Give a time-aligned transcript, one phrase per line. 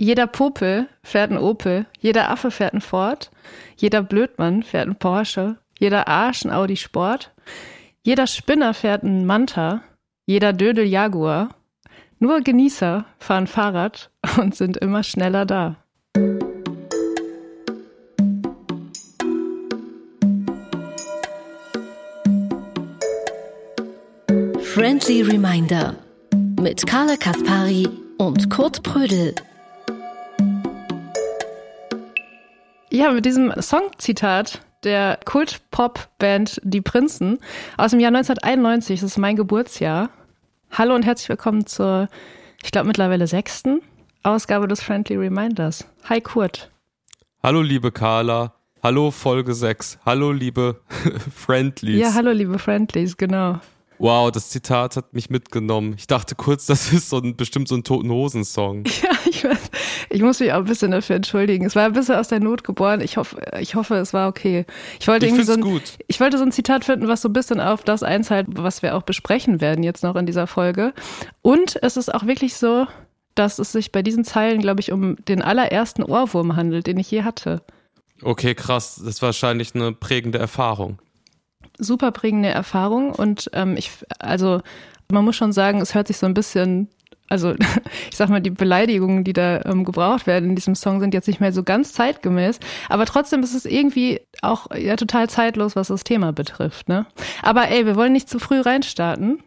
[0.00, 3.30] Jeder Popel fährt ein Opel, jeder Affe fährt ein Ford,
[3.76, 7.32] jeder Blödmann fährt ein Porsche, jeder Arsch ein Audi Sport,
[8.02, 9.82] jeder Spinner fährt ein Manta,
[10.24, 11.50] jeder Dödel Jaguar.
[12.18, 15.76] Nur Genießer fahren Fahrrad und sind immer schneller da.
[24.62, 25.94] Friendly Reminder
[26.58, 27.86] mit Carla Kaspari
[28.16, 29.34] und Kurt Prödel.
[33.00, 37.38] Ja, mit diesem Songzitat der Kult-Pop-Band Die Prinzen
[37.78, 40.10] aus dem Jahr 1991, das ist mein Geburtsjahr.
[40.70, 42.10] Hallo und herzlich willkommen zur,
[42.62, 43.80] ich glaube mittlerweile sechsten
[44.22, 45.86] Ausgabe des Friendly Reminders.
[46.10, 46.70] Hi Kurt.
[47.42, 48.52] Hallo liebe Carla.
[48.82, 49.98] Hallo Folge 6.
[50.04, 50.82] Hallo liebe
[51.34, 51.98] Friendlies.
[51.98, 53.60] Ja, hallo liebe Friendlies, genau.
[54.00, 55.94] Wow, das Zitat hat mich mitgenommen.
[55.98, 58.84] Ich dachte kurz, das ist so ein, bestimmt so ein Toten Hosen-Song.
[59.02, 59.70] Ja, ich weiß.
[60.10, 61.64] Ich muss mich auch ein bisschen dafür entschuldigen.
[61.64, 63.00] Es war ein bisschen aus der Not geboren.
[63.00, 64.66] Ich hoffe, ich hoffe, es war okay.
[64.98, 65.82] Ich wollte ich irgendwie so ein, gut.
[66.08, 68.96] ich wollte so ein Zitat finden, was so ein bisschen auf das einzahlt, was wir
[68.96, 70.92] auch besprechen werden jetzt noch in dieser Folge.
[71.42, 72.86] Und es ist auch wirklich so,
[73.34, 77.10] dass es sich bei diesen Zeilen, glaube ich, um den allerersten Ohrwurm handelt, den ich
[77.10, 77.62] je hatte.
[78.22, 78.96] Okay, krass.
[78.96, 80.98] Das ist wahrscheinlich eine prägende Erfahrung
[81.80, 84.60] super prägende Erfahrung und ähm, ich, also
[85.10, 86.88] man muss schon sagen, es hört sich so ein bisschen,
[87.28, 87.54] also
[88.10, 91.28] ich sag mal, die Beleidigungen, die da ähm, gebraucht werden in diesem Song, sind jetzt
[91.28, 95.88] nicht mehr so ganz zeitgemäß, aber trotzdem ist es irgendwie auch ja total zeitlos, was
[95.88, 96.88] das Thema betrifft.
[96.88, 97.06] Ne?
[97.42, 99.42] Aber ey, wir wollen nicht zu früh reinstarten.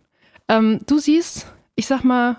[0.49, 2.37] Ähm, du siehst, ich sag mal,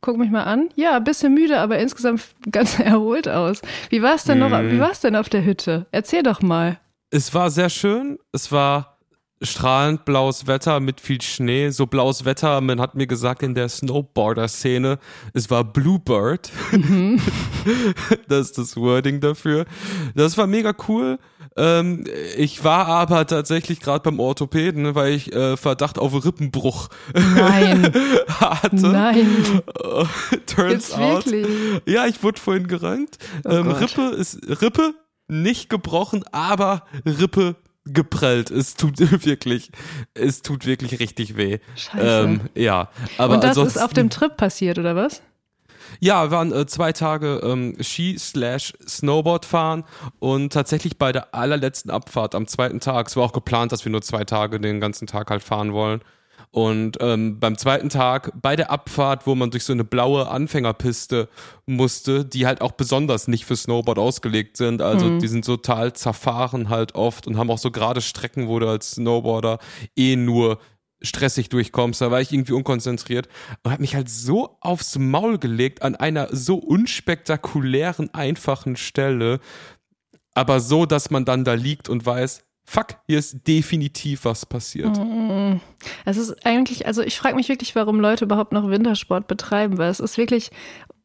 [0.00, 0.68] guck mich mal an.
[0.76, 3.60] Ja, ein bisschen müde, aber insgesamt ganz erholt aus.
[3.90, 5.86] Wie war es denn noch, wie war es denn auf der Hütte?
[5.90, 6.78] Erzähl doch mal.
[7.10, 8.18] Es war sehr schön.
[8.32, 8.95] Es war
[9.42, 11.70] strahlend blaues Wetter mit viel Schnee.
[11.70, 14.98] So blaues Wetter, man hat mir gesagt in der Snowboarder-Szene,
[15.34, 16.50] es war Bluebird.
[16.72, 17.20] Mhm.
[18.28, 19.66] das ist das Wording dafür.
[20.14, 21.18] Das war mega cool.
[21.58, 22.04] Ähm,
[22.36, 27.92] ich war aber tatsächlich gerade beim Orthopäden, weil ich äh, Verdacht auf Rippenbruch Nein.
[28.28, 28.76] hatte.
[28.76, 29.62] Nein.
[30.46, 31.26] Turns Jetzt out.
[31.26, 31.46] wirklich?
[31.86, 33.18] Ja, ich wurde vorhin gerankt.
[33.44, 33.70] Oh ähm.
[33.70, 34.94] Rippe ist Rippe
[35.28, 38.50] nicht gebrochen, aber Rippe geprellt.
[38.50, 39.70] Es tut wirklich,
[40.14, 41.58] es tut wirklich richtig weh.
[41.76, 42.24] Scheiße.
[42.24, 45.22] Ähm, ja, aber Und das ist auf dem Trip passiert, oder was?
[46.00, 49.84] ja, wir waren äh, zwei Tage ähm, Ski slash Snowboard fahren
[50.18, 53.92] und tatsächlich bei der allerletzten Abfahrt am zweiten Tag, es war auch geplant, dass wir
[53.92, 56.00] nur zwei Tage den ganzen Tag halt fahren wollen.
[56.50, 61.28] Und ähm, beim zweiten Tag bei der Abfahrt, wo man durch so eine blaue Anfängerpiste
[61.66, 64.80] musste, die halt auch besonders nicht für Snowboard ausgelegt sind.
[64.80, 68.68] Also die sind total zerfahren halt oft und haben auch so gerade Strecken, wo du
[68.68, 69.58] als Snowboarder
[69.96, 70.58] eh nur
[71.02, 73.28] stressig durchkommst, da war ich irgendwie unkonzentriert
[73.62, 79.40] und habe mich halt so aufs Maul gelegt an einer so unspektakulären, einfachen Stelle,
[80.34, 84.98] aber so, dass man dann da liegt und weiß, fuck, hier ist definitiv was passiert.
[86.04, 89.90] Es ist eigentlich, also ich frage mich wirklich, warum Leute überhaupt noch Wintersport betreiben, weil
[89.90, 90.50] es ist wirklich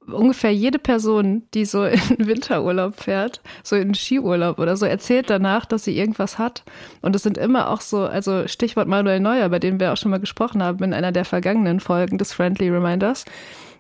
[0.07, 5.65] ungefähr jede Person, die so in Winterurlaub fährt, so in Skiurlaub oder so, erzählt danach,
[5.65, 6.63] dass sie irgendwas hat.
[7.01, 10.11] Und es sind immer auch so, also Stichwort Manuel Neuer, bei dem wir auch schon
[10.11, 13.25] mal gesprochen haben in einer der vergangenen Folgen des Friendly Reminders.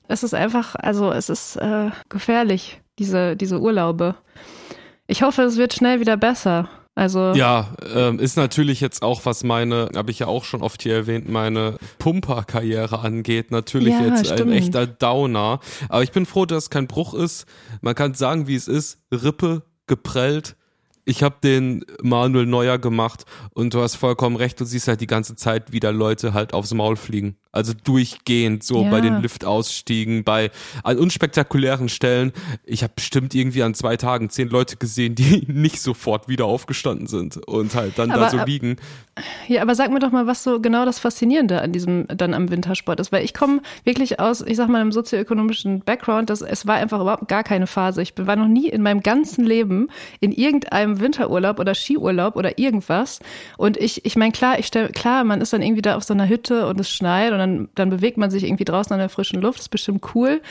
[0.07, 4.15] Es ist einfach, also es ist äh, gefährlich, diese, diese Urlaube.
[5.07, 6.69] Ich hoffe, es wird schnell wieder besser.
[6.93, 10.83] Also Ja, ähm, ist natürlich jetzt auch, was meine, habe ich ja auch schon oft
[10.83, 14.41] hier erwähnt, meine Pumper-Karriere angeht, natürlich Ja, jetzt stimmt.
[14.41, 15.59] ein echter Downer.
[15.87, 17.45] Aber ich bin froh, dass es kein Bruch ist.
[17.81, 18.99] Man kann sagen, wie es ist.
[19.11, 20.55] Rippe, geprellt.
[21.05, 25.07] Ich habe den Manuel Neuer gemacht und du hast vollkommen recht, du siehst halt die
[25.07, 27.35] ganze Zeit wieder Leute halt aufs Maul fliegen.
[27.53, 28.89] Also durchgehend, so Ja.
[28.91, 30.51] bei den Liftausstiegen, bei
[30.83, 32.31] an unspektakulären Stellen.
[32.63, 37.07] Ich habe bestimmt irgendwie an zwei Tagen zehn Leute gesehen, die nicht sofort wieder aufgestanden
[37.07, 38.77] sind und halt dann Aber, da so äh, liegen.
[39.49, 42.49] Ja, aber sag mir doch mal, was so genau das Faszinierende an diesem dann am
[42.49, 46.65] Wintersport ist, weil ich komme wirklich aus, ich sag mal, einem sozioökonomischen Background, dass es
[46.67, 48.01] war einfach überhaupt gar keine Phase.
[48.01, 49.89] Ich war noch nie in meinem ganzen Leben
[50.21, 53.19] in irgendeinem Winterurlaub oder Skiurlaub oder irgendwas.
[53.57, 56.13] Und ich, ich meine, klar, ich stell, klar, man ist dann irgendwie da auf so
[56.13, 59.09] einer Hütte und es schneit und dann, dann bewegt man sich irgendwie draußen an der
[59.09, 60.41] frischen Luft, ist bestimmt cool.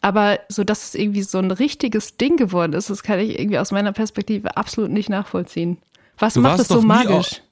[0.00, 3.58] Aber so, dass es irgendwie so ein richtiges Ding geworden ist, das kann ich irgendwie
[3.58, 5.78] aus meiner Perspektive absolut nicht nachvollziehen.
[6.18, 7.42] Was Du macht das so magisch?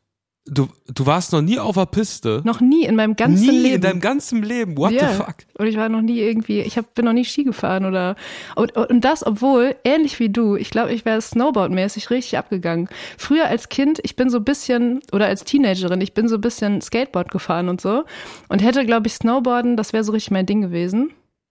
[0.51, 2.41] Du, du warst noch nie auf der Piste.
[2.45, 3.75] Noch nie in meinem ganzen nie Leben.
[3.75, 4.77] in deinem ganzen Leben.
[4.79, 5.11] What Ja.
[5.11, 5.35] the fuck?
[5.59, 8.17] Und ich war noch nie irgendwie, ich hab, bin noch nie Ski gefahren oder
[8.57, 12.89] und, und das, obwohl, ähnlich wie du, ich glaube, ich wäre Snowboardmäßig richtig abgegangen.
[13.19, 16.41] Früher als Kind, ich bin so ein bisschen, oder als Teenagerin, ich bin so ein
[16.41, 18.05] bisschen Skateboard gefahren und so
[18.49, 21.11] und hätte, glaube ich, Snowboarden, das wäre so richtig mein Ding gewesen.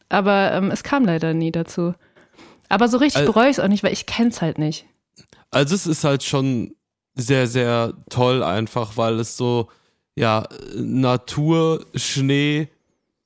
[0.10, 1.94] Aber ähm, es kam leider nie dazu.
[2.70, 4.86] Aber so richtig bereue ich es auch nicht, weil ich kenne es halt nicht.
[5.52, 6.74] Also es ist halt schon
[7.18, 9.70] sehr, sehr toll einfach, weil es so,
[10.16, 12.70] ja, Natur, Schnee,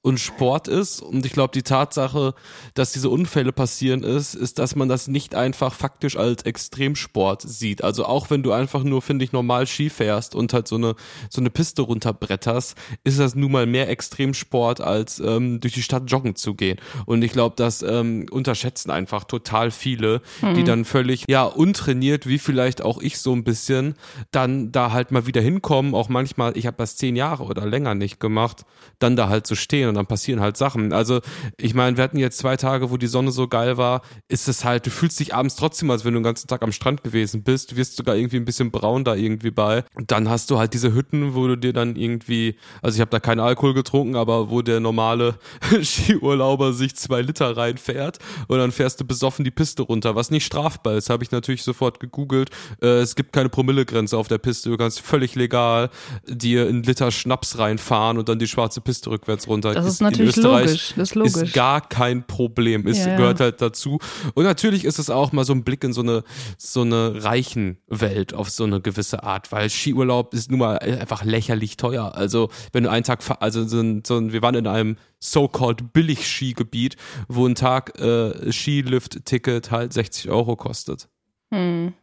[0.01, 1.01] und Sport ist.
[1.01, 2.33] Und ich glaube, die Tatsache,
[2.73, 7.83] dass diese Unfälle passieren ist, ist, dass man das nicht einfach faktisch als Extremsport sieht.
[7.83, 10.95] Also auch wenn du einfach nur, finde ich, normal Ski fährst und halt so eine,
[11.29, 16.09] so eine Piste runterbretterst, ist das nun mal mehr Extremsport, als ähm, durch die Stadt
[16.09, 16.79] joggen zu gehen.
[17.05, 20.55] Und ich glaube, das ähm, unterschätzen einfach total viele, mhm.
[20.55, 23.95] die dann völlig, ja, untrainiert, wie vielleicht auch ich so ein bisschen,
[24.31, 25.93] dann da halt mal wieder hinkommen.
[25.93, 28.65] Auch manchmal, ich habe das zehn Jahre oder länger nicht gemacht,
[28.97, 30.93] dann da halt zu so stehen und dann passieren halt Sachen.
[30.93, 31.21] Also
[31.57, 34.63] ich meine, wir hatten jetzt zwei Tage, wo die Sonne so geil war, ist es
[34.63, 37.43] halt, du fühlst dich abends trotzdem, als wenn du den ganzen Tag am Strand gewesen
[37.43, 39.83] bist, du wirst sogar irgendwie ein bisschen braun da irgendwie bei.
[39.93, 43.11] Und dann hast du halt diese Hütten, wo du dir dann irgendwie, also ich habe
[43.11, 45.35] da keinen Alkohol getrunken, aber wo der normale
[45.83, 50.45] Skiurlauber sich zwei Liter reinfährt und dann fährst du besoffen die Piste runter, was nicht
[50.45, 52.49] strafbar ist, habe ich natürlich sofort gegoogelt.
[52.81, 55.89] Äh, es gibt keine Promillegrenze auf der Piste, du kannst völlig legal
[56.27, 60.35] dir einen Liter Schnaps reinfahren und dann die schwarze Piste rückwärts runter das ist natürlich
[60.35, 60.93] logisch.
[60.95, 61.35] Das ist logisch.
[61.35, 62.87] Ist gar kein Problem.
[62.87, 63.99] Es ja, gehört halt dazu.
[64.33, 66.23] Und natürlich ist es auch mal so ein Blick in so eine,
[66.57, 71.23] so eine reichen Welt auf so eine gewisse Art, weil Skiurlaub ist nun mal einfach
[71.23, 72.15] lächerlich teuer.
[72.15, 75.93] Also, wenn du einen Tag, also so ein, so ein, wir waren in einem so-called
[75.93, 76.97] Billig-Skigebiet,
[77.27, 81.07] wo ein Tag äh, Skilift-Ticket halt 60 Euro kostet.
[81.53, 81.93] Hm.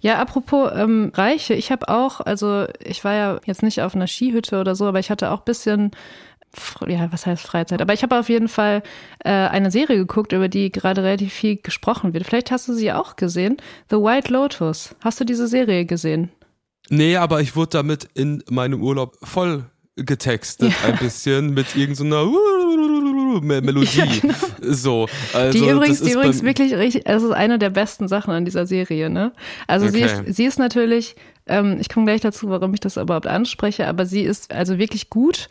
[0.00, 4.06] Ja, apropos ähm, Reiche, ich habe auch, also ich war ja jetzt nicht auf einer
[4.06, 5.92] Skihütte oder so, aber ich hatte auch bisschen
[6.86, 7.82] ja, was heißt Freizeit?
[7.82, 8.82] Aber ich habe auf jeden Fall
[9.24, 12.26] äh, eine Serie geguckt, über die gerade relativ viel gesprochen wird.
[12.26, 13.56] Vielleicht hast du sie auch gesehen.
[13.90, 14.94] The White Lotus.
[15.00, 16.30] Hast du diese Serie gesehen?
[16.90, 19.64] Nee, aber ich wurde damit in meinem Urlaub voll
[19.96, 20.88] getextet, ja.
[20.88, 23.98] ein bisschen mit irgendeiner so Melodie.
[23.98, 24.34] Ja, genau.
[24.60, 28.44] So, also die übrigens, die übrigens wirklich richtig, es ist eine der besten Sachen an
[28.44, 29.32] dieser Serie, ne?
[29.66, 29.96] Also okay.
[29.96, 31.16] sie ist, sie ist natürlich,
[31.46, 35.10] ähm, ich komme gleich dazu, warum ich das überhaupt anspreche, aber sie ist also wirklich
[35.10, 35.48] gut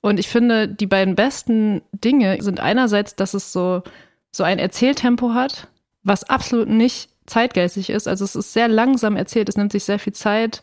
[0.00, 3.82] und ich finde, die beiden besten Dinge sind einerseits, dass es so,
[4.30, 5.68] so ein Erzähltempo hat,
[6.02, 8.06] was absolut nicht zeitgeistig ist.
[8.06, 10.62] Also es ist sehr langsam erzählt, es nimmt sich sehr viel Zeit,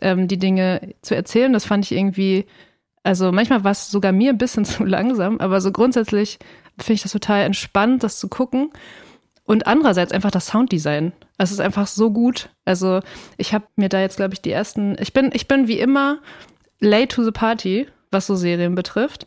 [0.00, 1.52] ähm, die Dinge zu erzählen.
[1.52, 2.46] Das fand ich irgendwie,
[3.02, 6.38] also manchmal war es sogar mir ein bisschen zu langsam, aber so grundsätzlich
[6.78, 8.70] finde ich das total entspannt, das zu gucken.
[9.46, 11.12] Und andererseits einfach das Sounddesign.
[11.36, 12.48] Es ist einfach so gut.
[12.64, 13.00] Also
[13.36, 16.20] ich habe mir da jetzt, glaube ich, die ersten, ich bin, ich bin wie immer
[16.80, 19.26] late to the party was so Serien betrifft.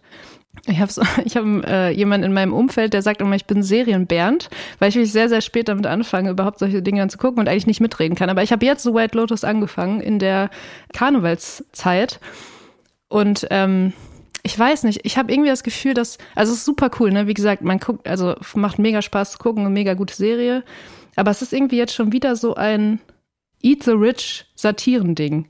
[0.66, 0.92] Ich habe
[1.26, 4.50] ich hab, äh, jemanden in meinem Umfeld, der sagt immer, ich bin Serienbernd,
[4.80, 7.82] weil ich wirklich sehr, sehr spät damit anfange, überhaupt solche Dinge anzugucken und eigentlich nicht
[7.82, 8.30] mitreden kann.
[8.30, 10.50] Aber ich habe jetzt so White Lotus angefangen in der
[10.94, 12.20] Karnevalszeit.
[13.10, 13.94] Und ähm,
[14.44, 17.28] ich weiß nicht, ich habe irgendwie das Gefühl, dass, also es ist super cool, ne?
[17.28, 20.64] Wie gesagt, man guckt, also macht mega Spaß zu gucken, eine mega gute Serie.
[21.16, 23.00] Aber es ist irgendwie jetzt schon wieder so ein
[23.62, 25.48] Eat the Rich Satirending.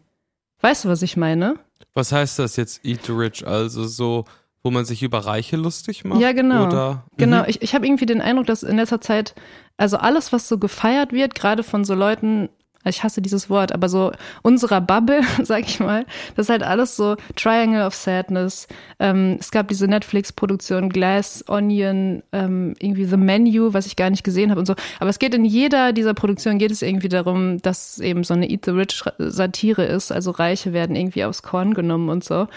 [0.62, 1.60] Weißt du, was ich meine?
[1.98, 3.48] Was heißt das jetzt, Eat Rich?
[3.48, 4.26] Also so,
[4.62, 6.22] wo man sich über Reiche lustig macht?
[6.22, 6.68] Ja, genau.
[6.68, 7.04] Oder?
[7.18, 7.46] Genau, mhm.
[7.48, 9.34] ich, ich habe irgendwie den Eindruck, dass in letzter Zeit,
[9.78, 12.50] also alles, was so gefeiert wird, gerade von so Leuten,
[12.90, 14.12] ich hasse dieses Wort, aber so
[14.42, 16.06] unserer Bubble, sag ich mal,
[16.36, 18.68] das ist halt alles so Triangle of Sadness.
[19.00, 24.24] Ähm, es gab diese Netflix-Produktion Glass Onion, ähm, irgendwie The Menu, was ich gar nicht
[24.24, 24.76] gesehen habe und so.
[25.00, 28.50] Aber es geht in jeder dieser Produktionen geht es irgendwie darum, dass eben so eine
[28.50, 30.12] Eat the Rich Satire ist.
[30.12, 32.48] Also Reiche werden irgendwie aufs Korn genommen und so.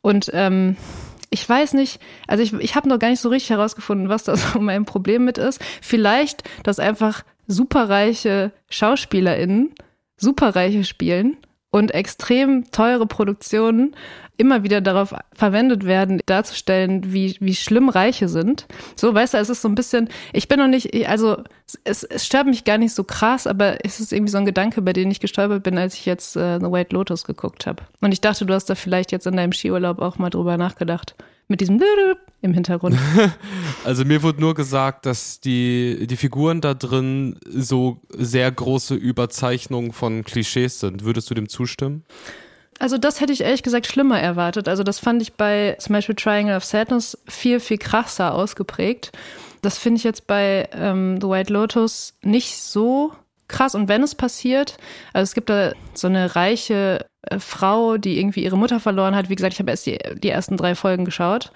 [0.00, 0.76] Und ähm,
[1.30, 4.36] ich weiß nicht, also ich, ich habe noch gar nicht so richtig herausgefunden, was da
[4.36, 5.60] so mein Problem mit ist.
[5.80, 9.74] Vielleicht, dass einfach superreiche SchauspielerInnen
[10.16, 11.36] superreiche spielen
[11.70, 13.96] und extrem teure Produktionen
[14.36, 18.66] immer wieder darauf verwendet werden, darzustellen, wie, wie schlimm Reiche sind.
[18.96, 21.38] So, weißt du, es ist so ein bisschen, ich bin noch nicht, also
[21.84, 24.82] es, es stört mich gar nicht so krass, aber es ist irgendwie so ein Gedanke,
[24.82, 27.82] bei dem ich gestolpert bin, als ich jetzt äh, The White Lotus geguckt habe.
[28.00, 31.14] Und ich dachte, du hast da vielleicht jetzt in deinem Skiurlaub auch mal drüber nachgedacht
[31.46, 31.80] mit diesem
[32.40, 32.96] im Hintergrund.
[33.84, 39.92] Also mir wurde nur gesagt, dass die, die Figuren da drin so sehr große Überzeichnungen
[39.92, 41.04] von Klischees sind.
[41.04, 42.04] Würdest du dem zustimmen?
[42.78, 44.68] Also das hätte ich ehrlich gesagt schlimmer erwartet.
[44.68, 49.12] Also das fand ich bei zum Beispiel Triangle of Sadness viel, viel krasser ausgeprägt.
[49.62, 53.12] Das finde ich jetzt bei ähm, The White Lotus nicht so
[53.48, 53.74] krass.
[53.74, 54.76] Und wenn es passiert,
[55.12, 57.06] also es gibt da so eine reiche
[57.38, 59.28] Frau, die irgendwie ihre Mutter verloren hat.
[59.28, 61.52] Wie gesagt, ich habe erst die, die ersten drei Folgen geschaut.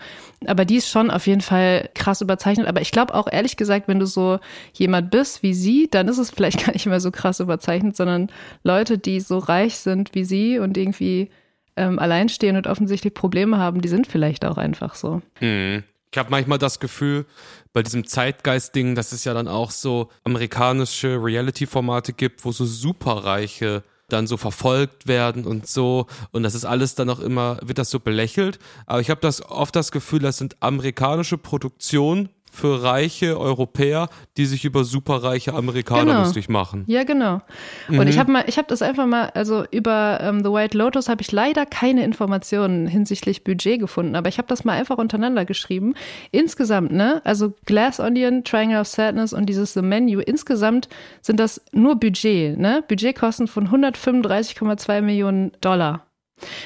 [0.47, 2.67] Aber die ist schon auf jeden Fall krass überzeichnet.
[2.67, 4.39] Aber ich glaube auch ehrlich gesagt, wenn du so
[4.73, 8.31] jemand bist wie sie, dann ist es vielleicht gar nicht mehr so krass überzeichnet, sondern
[8.63, 11.31] Leute, die so reich sind wie sie und irgendwie
[11.77, 15.23] ähm, alleinstehen und offensichtlich Probleme haben, die sind vielleicht auch einfach so.
[15.41, 15.85] Mhm.
[16.11, 17.27] Ich habe manchmal das Gefühl,
[17.73, 23.83] bei diesem Zeitgeist-Ding, dass es ja dann auch so amerikanische Reality-Formate gibt, wo so superreiche
[24.09, 26.07] dann so verfolgt werden und so.
[26.33, 28.59] Und das ist alles dann auch immer wird das so belächelt.
[28.87, 34.45] Aber ich habe das oft das Gefühl das sind amerikanische Produktionen für reiche Europäer, die
[34.47, 36.19] sich über superreiche Amerikaner Genau.
[36.25, 36.85] lustig machen.
[36.87, 37.41] Ja, genau.
[37.89, 41.09] Und ich habe mal, ich habe das einfach mal, also über ähm, The White Lotus
[41.09, 45.45] habe ich leider keine Informationen hinsichtlich Budget gefunden, aber ich habe das mal einfach untereinander
[45.45, 45.95] geschrieben.
[46.33, 50.89] Insgesamt, ne, also Glass Onion, Triangle of Sadness und dieses The Menu, insgesamt
[51.21, 56.07] sind das nur Budget, ne, Budgetkosten von 135,2 Millionen Dollar.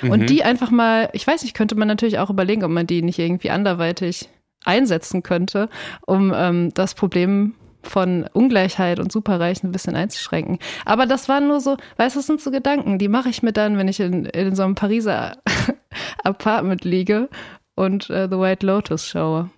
[0.03, 3.01] Und die einfach mal, ich weiß nicht, könnte man natürlich auch überlegen, ob man die
[3.03, 4.29] nicht irgendwie anderweitig
[4.65, 5.69] einsetzen könnte,
[6.07, 10.59] um ähm, das Problem von Ungleichheit und Superreichen ein bisschen einzuschränken.
[10.85, 13.53] Aber das waren nur so, weißt du, das sind so Gedanken, die mache ich mir
[13.53, 15.37] dann, wenn ich in, in so einem Pariser
[16.25, 17.29] Apartment liege
[17.75, 19.51] und äh, The White Lotus schaue.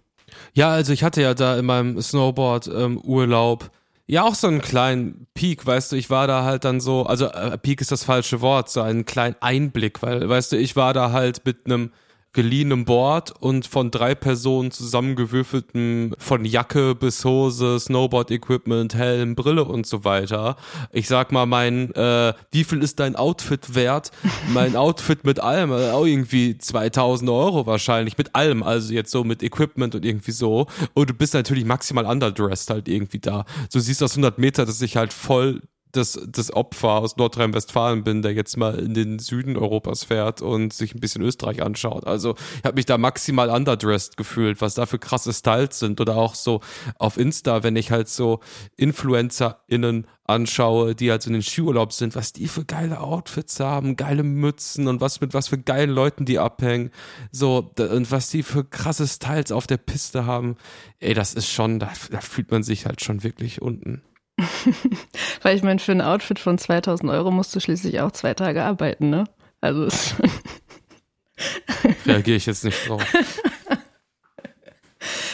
[0.55, 3.71] Ja, also ich hatte ja da in meinem Snowboard-Urlaub
[4.07, 7.27] ja auch so einen kleinen Peak, weißt du, ich war da halt dann so, also
[7.27, 10.93] äh, Peak ist das falsche Wort, so einen kleinen Einblick, weil, weißt du, ich war
[10.93, 11.91] da halt mit einem
[12.35, 19.87] geliehenem Board und von drei Personen zusammengewürfeltem von Jacke bis Hose, Snowboard-Equipment, Helm, Brille und
[19.87, 20.57] so weiter.
[20.93, 24.11] Ich sag mal, mein, äh, wie viel ist dein Outfit wert?
[24.53, 29.25] Mein Outfit mit allem, äh, auch irgendwie 2000 Euro wahrscheinlich, mit allem, also jetzt so
[29.25, 30.67] mit Equipment und irgendwie so.
[30.93, 33.45] Und du bist natürlich maximal underdressed halt irgendwie da.
[33.71, 35.63] So siehst du aus 100 Meter, dass ich halt voll
[35.97, 40.73] das, das Opfer aus Nordrhein-Westfalen bin, der jetzt mal in den Süden Europas fährt und
[40.73, 42.07] sich ein bisschen Österreich anschaut.
[42.07, 46.01] Also ich habe mich da maximal underdressed gefühlt, was da für krasse Styles sind.
[46.01, 46.61] Oder auch so
[46.99, 48.41] auf Insta, wenn ich halt so
[48.77, 53.97] InfluencerInnen anschaue, die halt so in den Skiurlaub sind, was die für geile Outfits haben,
[53.97, 56.91] geile Mützen und was mit was für geilen Leuten die abhängen.
[57.31, 60.57] So, und was die für krasse Styles auf der Piste haben.
[60.99, 64.03] Ey, das ist schon, da, da fühlt man sich halt schon wirklich unten.
[65.43, 68.63] Weil ich meine, für ein Outfit von 2000 Euro musst du schließlich auch zwei Tage
[68.65, 69.25] arbeiten, ne?
[69.61, 70.15] Also es-
[72.07, 73.03] Reagiere ich jetzt nicht drauf.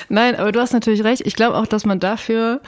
[0.09, 1.23] Nein, aber du hast natürlich recht.
[1.25, 2.61] Ich glaube auch, dass man dafür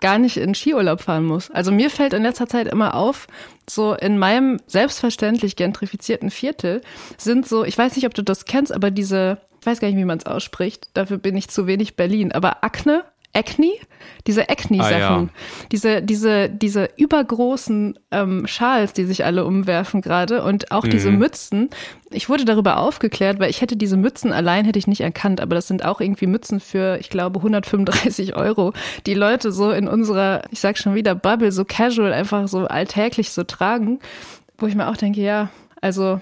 [0.00, 1.50] gar nicht in Skiurlaub fahren muss.
[1.50, 3.26] Also mir fällt in letzter Zeit immer auf,
[3.68, 6.82] so in meinem selbstverständlich gentrifizierten Viertel
[7.16, 9.96] sind so, ich weiß nicht, ob du das kennst, aber diese, ich weiß gar nicht,
[9.96, 13.72] wie man es ausspricht, dafür bin ich zu wenig Berlin, aber Akne, Acne,
[14.26, 15.28] diese Acne-Sachen, Ah, ja.
[15.70, 21.70] diese, diese, diese übergroßen ähm, Schals, die sich alle umwerfen gerade und auch diese Mützen.
[22.10, 25.54] Ich wurde darüber aufgeklärt, weil ich hätte diese Mützen allein hätte ich nicht erkannt, aber
[25.54, 28.72] das sind auch irgendwie Mützen für, ich glaube, 135 Euro,
[29.06, 33.30] die Leute so in unserer, ich sag schon wieder, Bubble so casual einfach so alltäglich
[33.30, 34.00] so tragen,
[34.58, 36.20] wo ich mir auch denke, ja, also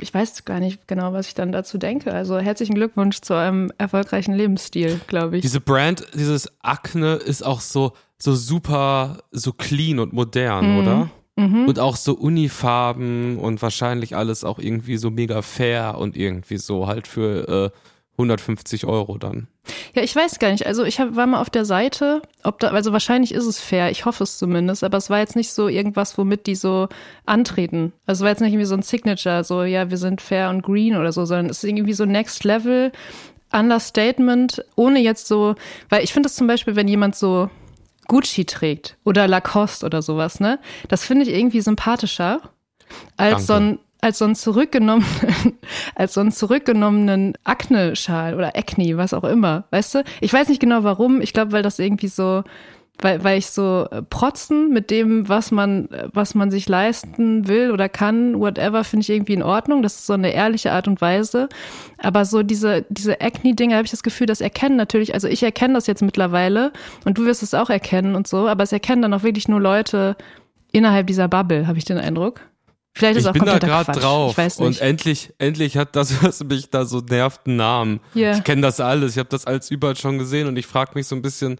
[0.00, 2.12] ich weiß gar nicht genau, was ich dann dazu denke.
[2.12, 5.42] Also herzlichen Glückwunsch zu einem erfolgreichen Lebensstil, glaube ich.
[5.42, 11.10] Diese Brand, dieses Akne ist auch so, so super, so clean und modern, oder?
[11.66, 16.86] Und auch so Unifarben und wahrscheinlich alles auch irgendwie so mega fair und irgendwie so
[16.86, 17.78] halt für äh,
[18.16, 19.48] 150 Euro dann.
[19.94, 20.66] Ja, ich weiß gar nicht.
[20.66, 23.90] Also ich hab, war mal auf der Seite, ob da, also wahrscheinlich ist es fair,
[23.90, 26.88] ich hoffe es zumindest, aber es war jetzt nicht so irgendwas, womit die so
[27.26, 27.92] antreten.
[28.06, 30.62] Also es war jetzt nicht irgendwie so ein Signature, so ja, wir sind fair und
[30.62, 32.92] green oder so, sondern es ist irgendwie so Next Level
[33.52, 35.54] Understatement, ohne jetzt so,
[35.88, 37.50] weil ich finde es zum Beispiel, wenn jemand so
[38.08, 40.58] Gucci trägt oder Lacoste oder sowas, ne?
[40.88, 42.40] Das finde ich irgendwie sympathischer
[43.16, 43.46] als Danke.
[43.46, 45.08] so ein als so einen zurückgenommenen,
[45.94, 50.04] als so einen zurückgenommenen Akne-Schal oder Acne, was auch immer, weißt du?
[50.20, 51.22] Ich weiß nicht genau warum.
[51.22, 52.44] Ich glaube, weil das irgendwie so,
[53.00, 57.48] weil, weil ich so äh, protzen mit dem, was man, äh, was man sich leisten
[57.48, 59.80] will oder kann, whatever, finde ich irgendwie in Ordnung.
[59.80, 61.48] Das ist so eine ehrliche Art und Weise.
[61.96, 65.72] Aber so diese, diese Acne-Dinge habe ich das Gefühl, das erkennen natürlich, also ich erkenne
[65.72, 66.74] das jetzt mittlerweile
[67.06, 69.62] und du wirst es auch erkennen und so, aber es erkennen dann auch wirklich nur
[69.62, 70.14] Leute
[70.72, 72.42] innerhalb dieser Bubble, habe ich den Eindruck.
[72.96, 76.70] Vielleicht ist Ich auch bin da gerade drauf und endlich, endlich hat das, was mich
[76.70, 78.00] da so nervt, einen Namen.
[78.14, 78.36] Ja.
[78.36, 81.08] Ich kenne das alles, ich habe das alles überall schon gesehen und ich frage mich
[81.08, 81.58] so ein bisschen,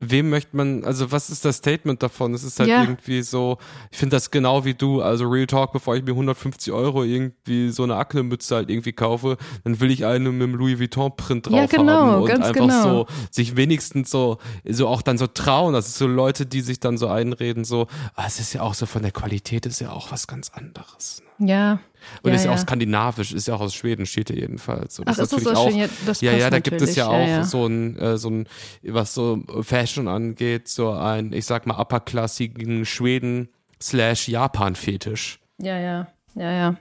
[0.00, 2.32] wem möchte man, also was ist das Statement davon?
[2.32, 2.82] Es ist halt Ja.
[2.82, 3.58] irgendwie so,
[3.90, 7.70] ich finde das genau wie du, also Real Talk, bevor ich mir 150 Euro irgendwie
[7.70, 11.54] so eine Akne-Mütze halt irgendwie kaufe, dann will ich eine mit dem Louis Vuitton-Print drauf
[11.56, 12.82] Ja, genau, haben und ganz einfach genau.
[12.82, 15.74] so sich wenigstens so, so auch dann so trauen.
[15.74, 18.86] Ist so Leute, die sich dann so einreden, so, ah, es ist ja auch so
[18.86, 21.22] von der Qualität ist ja auch was ganz anderes.
[21.38, 21.50] ne?
[21.50, 21.78] Ja.
[22.22, 24.96] Und ja, ist ja auch skandinavisch, ist ja auch aus Schweden, steht hier jedenfalls.
[24.96, 25.80] So, Ach, ist das aus auch, Schweden?
[25.80, 28.48] Ja, das ja, ja, da gibt es ja auch ja, so ein, äh, so ein,
[28.82, 33.48] was so Fashion angeht, so ein, ich sag mal, upperklassigen Schweden
[33.80, 35.40] slash Japan-Fetisch.
[35.58, 36.76] Ja, ja, ja, ja.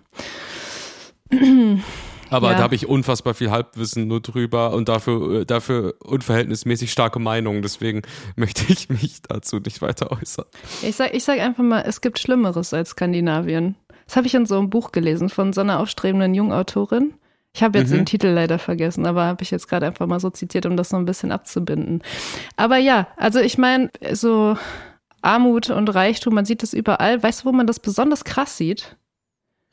[2.30, 7.20] Aber da habe ich unfassbar viel Halbwissen nur drüber und dafür, äh, dafür unverhältnismäßig starke
[7.20, 7.62] Meinungen.
[7.62, 8.02] Deswegen
[8.36, 10.46] möchte ich mich dazu nicht weiter äußern.
[10.82, 13.76] Ich sag, ich sag einfach mal, es gibt Schlimmeres als Skandinavien.
[14.08, 17.14] Das habe ich in so einem Buch gelesen von so einer aufstrebenden Jungautorin.
[17.54, 17.98] Ich habe jetzt Mhm.
[17.98, 20.90] den Titel leider vergessen, aber habe ich jetzt gerade einfach mal so zitiert, um das
[20.90, 22.02] so ein bisschen abzubinden.
[22.56, 24.58] Aber ja, also ich meine, so
[25.22, 27.22] Armut und Reichtum, man sieht das überall.
[27.22, 28.96] Weißt du, wo man das besonders krass sieht?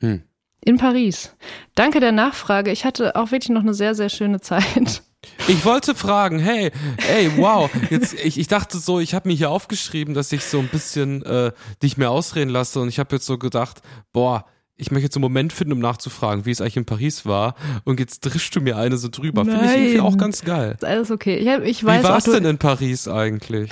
[0.01, 0.23] Hm.
[0.63, 1.35] In Paris.
[1.75, 2.71] Danke der Nachfrage.
[2.71, 5.03] Ich hatte auch wirklich noch eine sehr, sehr schöne Zeit.
[5.47, 6.71] Ich wollte fragen, hey,
[7.07, 10.59] ey, wow, jetzt, ich, ich dachte so, ich habe mir hier aufgeschrieben, dass ich so
[10.59, 11.51] ein bisschen äh,
[11.81, 13.81] dich mehr ausreden lasse und ich habe jetzt so gedacht,
[14.13, 14.45] boah,
[14.77, 17.55] ich möchte jetzt einen Moment finden, um nachzufragen, wie es eigentlich in Paris war
[17.85, 19.45] und jetzt drischst du mir eine so drüber.
[19.45, 20.73] Finde ich irgendwie auch ganz geil.
[20.73, 21.37] Ist alles okay.
[21.37, 23.69] Ich, ich Wie weiß war auch, es denn in Paris eigentlich?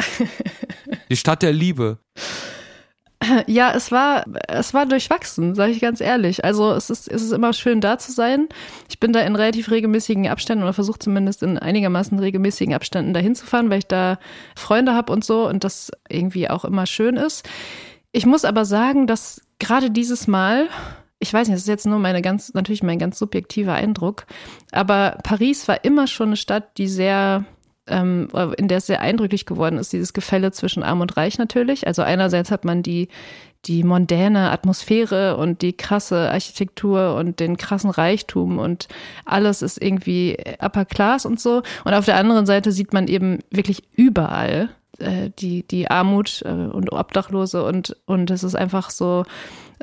[1.09, 1.99] Die Stadt der Liebe.
[3.47, 6.43] Ja, es war, es war durchwachsen, sage ich ganz ehrlich.
[6.43, 8.49] Also es ist, es ist immer schön da zu sein.
[8.89, 13.35] Ich bin da in relativ regelmäßigen Abständen oder versuche zumindest in einigermaßen regelmäßigen Abständen dahin
[13.35, 14.19] zu fahren, weil ich da
[14.55, 17.47] Freunde habe und so und das irgendwie auch immer schön ist.
[18.11, 20.67] Ich muss aber sagen, dass gerade dieses Mal,
[21.19, 24.25] ich weiß nicht, das ist jetzt nur meine ganz, natürlich mein ganz subjektiver Eindruck,
[24.71, 27.45] aber Paris war immer schon eine Stadt, die sehr
[27.87, 31.87] ähm, in der es sehr eindrücklich geworden ist, dieses Gefälle zwischen Arm und Reich natürlich.
[31.87, 33.09] Also einerseits hat man die,
[33.65, 38.87] die mondäne Atmosphäre und die krasse Architektur und den krassen Reichtum und
[39.25, 41.61] alles ist irgendwie upper class und so.
[41.83, 46.49] Und auf der anderen Seite sieht man eben wirklich überall äh, die, die Armut äh,
[46.49, 49.23] und Obdachlose und, und es ist einfach so,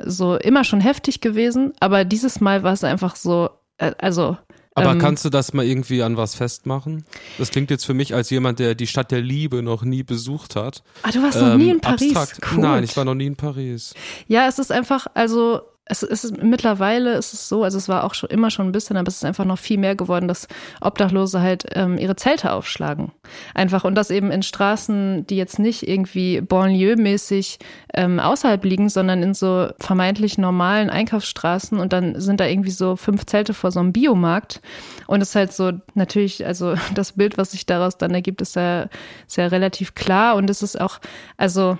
[0.03, 1.73] so immer schon heftig gewesen.
[1.79, 4.37] Aber dieses Mal war es einfach so, äh, also
[4.73, 7.03] Aber Ähm, kannst du das mal irgendwie an was festmachen?
[7.37, 10.55] Das klingt jetzt für mich als jemand, der die Stadt der Liebe noch nie besucht
[10.55, 10.81] hat.
[11.03, 12.01] Ah, du warst noch nie in Paris.
[12.01, 12.41] Ähm, Abstrakt.
[12.53, 12.59] Cool.
[12.61, 13.93] Nein, ich war noch nie in Paris.
[14.27, 18.13] Ja, es ist einfach, also es, ist mittlerweile ist es so, also es war auch
[18.13, 20.47] schon immer schon ein bisschen, aber es ist einfach noch viel mehr geworden, dass
[20.79, 23.11] Obdachlose halt ähm, ihre Zelte aufschlagen.
[23.53, 27.59] Einfach und das eben in Straßen, die jetzt nicht irgendwie Banlieue-mäßig
[27.93, 31.77] ähm, außerhalb liegen, sondern in so vermeintlich normalen Einkaufsstraßen.
[31.77, 34.61] Und dann sind da irgendwie so fünf Zelte vor so einem Biomarkt.
[35.07, 38.55] Und es ist halt so natürlich, also das Bild, was sich daraus dann ergibt, ist
[38.55, 38.87] ja,
[39.27, 40.35] ist ja relativ klar.
[40.37, 40.99] Und es ist auch,
[41.35, 41.77] also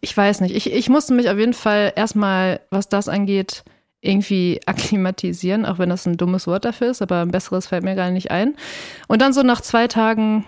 [0.00, 0.54] ich weiß nicht.
[0.54, 3.64] Ich, ich musste mich auf jeden Fall erstmal, was das angeht,
[4.00, 7.96] irgendwie akklimatisieren, auch wenn das ein dummes Wort dafür ist, aber ein besseres fällt mir
[7.96, 8.56] gar nicht ein.
[9.08, 10.44] Und dann so nach zwei Tagen,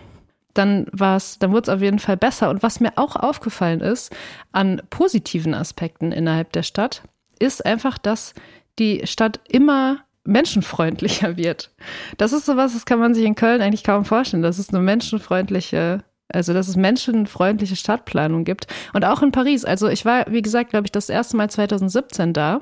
[0.54, 2.50] dann war es, dann wurde es auf jeden Fall besser.
[2.50, 4.14] Und was mir auch aufgefallen ist
[4.52, 7.02] an positiven Aspekten innerhalb der Stadt,
[7.38, 8.34] ist einfach, dass
[8.78, 11.70] die Stadt immer menschenfreundlicher wird.
[12.18, 14.42] Das ist sowas, das kann man sich in Köln eigentlich kaum vorstellen.
[14.42, 18.66] Das ist eine menschenfreundliche also, dass es menschenfreundliche Stadtplanung gibt.
[18.92, 19.64] Und auch in Paris.
[19.64, 22.60] Also, ich war, wie gesagt, glaube ich, das erste Mal 2017 da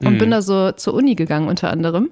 [0.00, 0.18] und Mhm.
[0.18, 2.10] bin da so zur Uni gegangen unter anderem,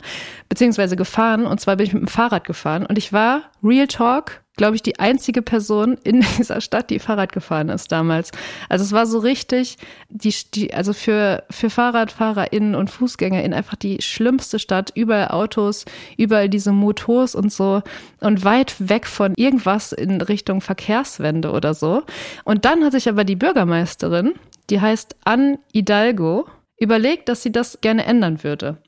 [0.48, 1.46] beziehungsweise gefahren.
[1.46, 2.84] Und zwar bin ich mit dem Fahrrad gefahren.
[2.86, 7.32] Und ich war, Real Talk, glaube ich, die einzige Person in dieser Stadt, die Fahrrad
[7.32, 8.30] gefahren ist damals.
[8.68, 9.76] Also es war so richtig,
[10.08, 14.90] die, die also für, für FahrradfahrerInnen und FußgängerInnen einfach die schlimmste Stadt.
[14.94, 15.84] Überall Autos,
[16.16, 17.82] überall diese Motos und so
[18.20, 22.02] und weit weg von irgendwas in Richtung Verkehrswende oder so.
[22.44, 24.34] Und dann hat sich aber die Bürgermeisterin,
[24.70, 26.46] die heißt Anne Hidalgo,
[26.78, 28.78] überlegt, dass sie das gerne ändern würde.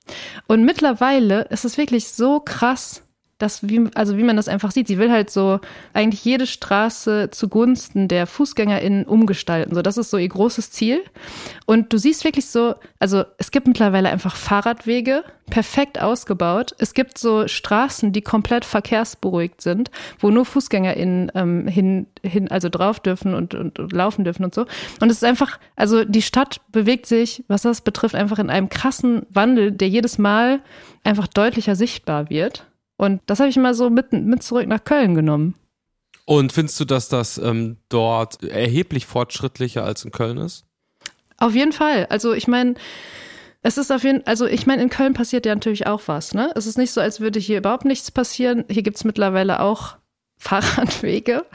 [0.46, 3.02] Und mittlerweile ist es wirklich so krass,
[3.38, 5.60] dass wie, also wie man das einfach sieht, sie will halt so
[5.94, 9.74] eigentlich jede Straße zugunsten der FußgängerInnen umgestalten.
[9.74, 11.02] So, das ist so ihr großes Ziel.
[11.64, 16.74] Und du siehst wirklich so, also es gibt mittlerweile einfach Fahrradwege, perfekt ausgebaut.
[16.78, 22.68] Es gibt so Straßen, die komplett verkehrsberuhigt sind, wo nur FußgängerInnen ähm, hin, hin, also
[22.68, 24.66] drauf dürfen und, und, und laufen dürfen und so.
[25.00, 28.68] Und es ist einfach, also die Stadt bewegt sich, was das betrifft, einfach in einem
[28.68, 30.60] krassen Wandel, der jedes Mal
[31.04, 32.67] einfach deutlicher sichtbar wird.
[32.98, 35.54] Und das habe ich mal so mit, mit zurück nach Köln genommen.
[36.26, 40.66] Und findest du, dass das ähm, dort erheblich fortschrittlicher als in Köln ist?
[41.38, 42.06] Auf jeden Fall.
[42.10, 42.74] Also ich meine,
[43.62, 46.50] es ist auf jeden also ich meine, in Köln passiert ja natürlich auch was, ne?
[46.54, 48.64] Es ist nicht so, als würde hier überhaupt nichts passieren.
[48.68, 49.96] Hier gibt's mittlerweile auch
[50.36, 51.46] Fahrradwege.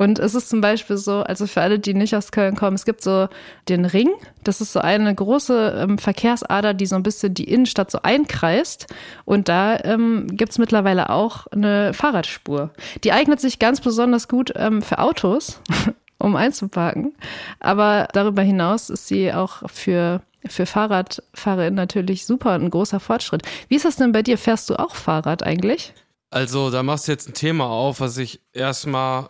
[0.00, 2.86] Und es ist zum Beispiel so, also für alle, die nicht aus Köln kommen, es
[2.86, 3.28] gibt so
[3.68, 4.08] den Ring.
[4.42, 8.86] Das ist so eine große ähm, Verkehrsader, die so ein bisschen die Innenstadt so einkreist.
[9.26, 12.70] Und da ähm, gibt's mittlerweile auch eine Fahrradspur.
[13.04, 15.60] Die eignet sich ganz besonders gut ähm, für Autos,
[16.18, 17.14] um einzuparken.
[17.58, 23.42] Aber darüber hinaus ist sie auch für, für FahrradfahrerInnen natürlich super und ein großer Fortschritt.
[23.68, 24.38] Wie ist das denn bei dir?
[24.38, 25.92] Fährst du auch Fahrrad eigentlich?
[26.30, 29.28] Also, da machst du jetzt ein Thema auf, was ich erstmal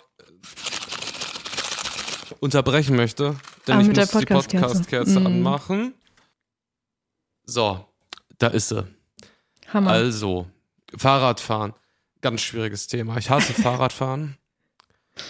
[2.40, 3.36] unterbrechen möchte.
[3.66, 5.20] Denn Ah, ich mit der muss die Podcast-Kerze.
[5.20, 5.26] Mm.
[5.26, 5.94] anmachen.
[7.44, 7.84] So.
[8.38, 8.86] Da ist sie.
[9.72, 9.90] Hammer.
[9.90, 10.46] Also,
[10.96, 11.74] Fahrradfahren.
[12.22, 13.16] Ganz schwieriges Thema.
[13.18, 14.36] Ich hasse Fahrradfahren.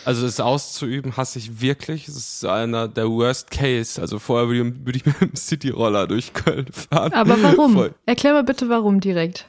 [0.05, 2.07] Also es auszuüben hasse ich wirklich.
[2.07, 4.01] Es ist einer der Worst Case.
[4.01, 7.13] Also vorher würde ich, würde ich mit dem Cityroller durch Köln fahren.
[7.13, 7.73] Aber warum?
[7.75, 7.95] Voll.
[8.07, 9.49] Erklär mal bitte, warum direkt.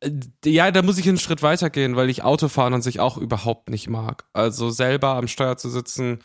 [0.00, 0.10] Äh,
[0.44, 3.88] Ja, da muss ich einen Schritt weitergehen, weil ich Autofahren an sich auch überhaupt nicht
[3.88, 4.24] mag.
[4.32, 6.20] Also selber am Steuer zu sitzen,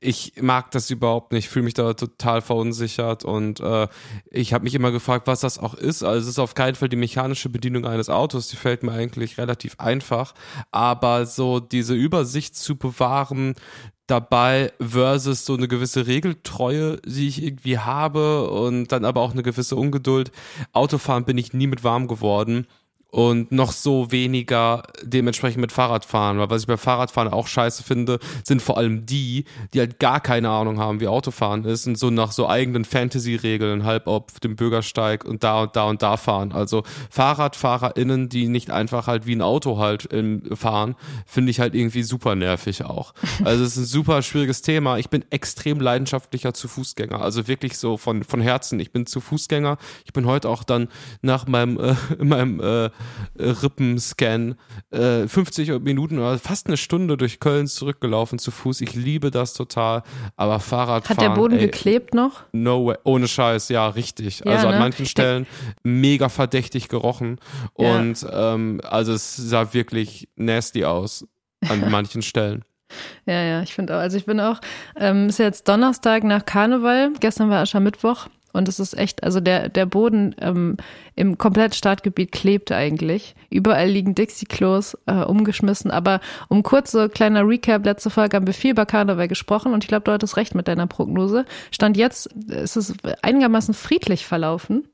[0.00, 3.88] ich mag das überhaupt nicht, fühle mich da total verunsichert und äh,
[4.30, 6.02] ich habe mich immer gefragt, was das auch ist.
[6.02, 9.38] Also es ist auf keinen Fall die mechanische Bedienung eines Autos, die fällt mir eigentlich
[9.38, 10.34] relativ einfach,
[10.72, 13.54] aber so diese Übersicht zu bewahren,
[14.06, 19.44] dabei versus so eine gewisse Regeltreue, die ich irgendwie habe und dann aber auch eine
[19.44, 20.32] gewisse Ungeduld.
[20.72, 22.66] Autofahren bin ich nie mit warm geworden
[23.10, 26.38] und noch so weniger dementsprechend mit Fahrradfahren.
[26.38, 29.44] Weil was ich bei Fahrradfahren auch scheiße finde, sind vor allem die,
[29.74, 33.84] die halt gar keine Ahnung haben, wie Autofahren ist und so nach so eigenen Fantasy-Regeln
[33.84, 36.52] halb auf dem Bürgersteig und da und da und da fahren.
[36.52, 40.08] Also FahrradfahrerInnen, die nicht einfach halt wie ein Auto halt
[40.54, 40.94] fahren,
[41.26, 43.14] finde ich halt irgendwie super nervig auch.
[43.42, 44.98] Also es ist ein super schwieriges Thema.
[44.98, 47.20] Ich bin extrem leidenschaftlicher zu Fußgänger.
[47.20, 48.78] Also wirklich so von, von Herzen.
[48.80, 49.78] Ich bin zu Fußgänger.
[50.04, 50.88] Ich bin heute auch dann
[51.22, 52.90] nach meinem, äh, meinem äh,
[53.38, 54.56] Rippenscan
[54.90, 58.80] äh, 50 Minuten oder fast eine Stunde durch Köln zurückgelaufen zu Fuß.
[58.80, 60.02] Ich liebe das total.
[60.36, 61.16] Aber Fahrradfahren.
[61.16, 62.42] Hat der Boden ey, geklebt noch?
[62.52, 62.96] No way.
[63.04, 64.40] Ohne Scheiß, ja, richtig.
[64.44, 64.80] Ja, also an ne?
[64.80, 65.46] manchen Stellen
[65.82, 67.38] mega verdächtig gerochen.
[67.78, 67.96] Ja.
[67.96, 71.26] Und ähm, also es sah wirklich nasty aus
[71.68, 72.64] an manchen Stellen.
[73.26, 74.00] Ja, ja, ich finde auch.
[74.00, 74.60] Also ich bin auch,
[74.96, 79.68] ähm, ist jetzt Donnerstag nach Karneval, gestern war Aschermittwoch und es ist echt, also der,
[79.68, 80.76] der Boden ähm,
[81.14, 83.34] im kompletten Stadtgebiet klebt eigentlich.
[83.48, 85.90] Überall liegen Dixie-Klos äh, umgeschmissen.
[85.90, 89.84] Aber um kurz so kleiner Recap, letzte Folge haben wir viel über Karneval gesprochen und
[89.84, 91.44] ich glaube, du hattest recht mit deiner Prognose.
[91.70, 94.88] Stand jetzt ist es einigermaßen friedlich verlaufen.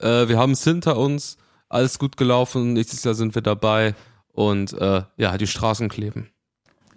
[0.00, 3.94] Äh, wir haben es hinter uns, alles gut gelaufen, nächstes Jahr sind wir dabei
[4.32, 6.30] und äh, ja, die Straßen kleben.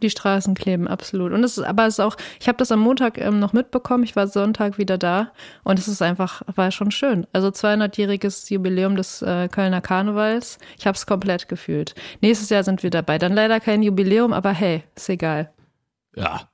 [0.02, 1.32] Die Straßen kleben, absolut.
[1.32, 4.04] Und es ist, aber es ist auch, ich habe das am Montag ähm, noch mitbekommen,
[4.04, 5.32] ich war Sonntag wieder da
[5.64, 7.28] und es ist einfach, war schon schön.
[7.34, 10.58] Also 200-jähriges Jubiläum des äh, Kölner Karnevals.
[10.78, 11.96] Ich habe es komplett gefühlt.
[12.22, 13.18] Nächstes Jahr sind wir dabei.
[13.18, 15.52] Dann leider kein Jubiläum, aber hey, ist egal.
[16.16, 16.52] Ja,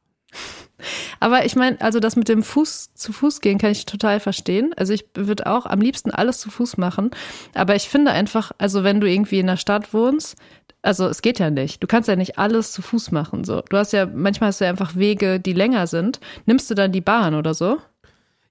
[1.20, 4.74] Aber ich meine, also das mit dem Fuß zu Fuß gehen kann ich total verstehen.
[4.78, 7.12] Also ich würde auch am liebsten alles zu Fuß machen.
[7.54, 10.36] Aber ich finde einfach, also wenn du irgendwie in der Stadt wohnst,
[10.82, 11.82] also es geht ja nicht.
[11.84, 13.44] Du kannst ja nicht alles zu Fuß machen.
[13.44, 16.20] So, du hast ja manchmal hast du ja einfach Wege, die länger sind.
[16.46, 17.78] Nimmst du dann die Bahn oder so?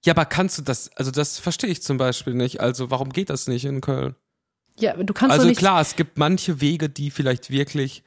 [0.05, 2.61] Ja, aber kannst du das, also das verstehe ich zum Beispiel nicht.
[2.61, 4.15] Also warum geht das nicht in Köln?
[4.79, 5.59] Ja, du kannst Also nicht.
[5.59, 8.05] klar, es gibt manche Wege, die vielleicht wirklich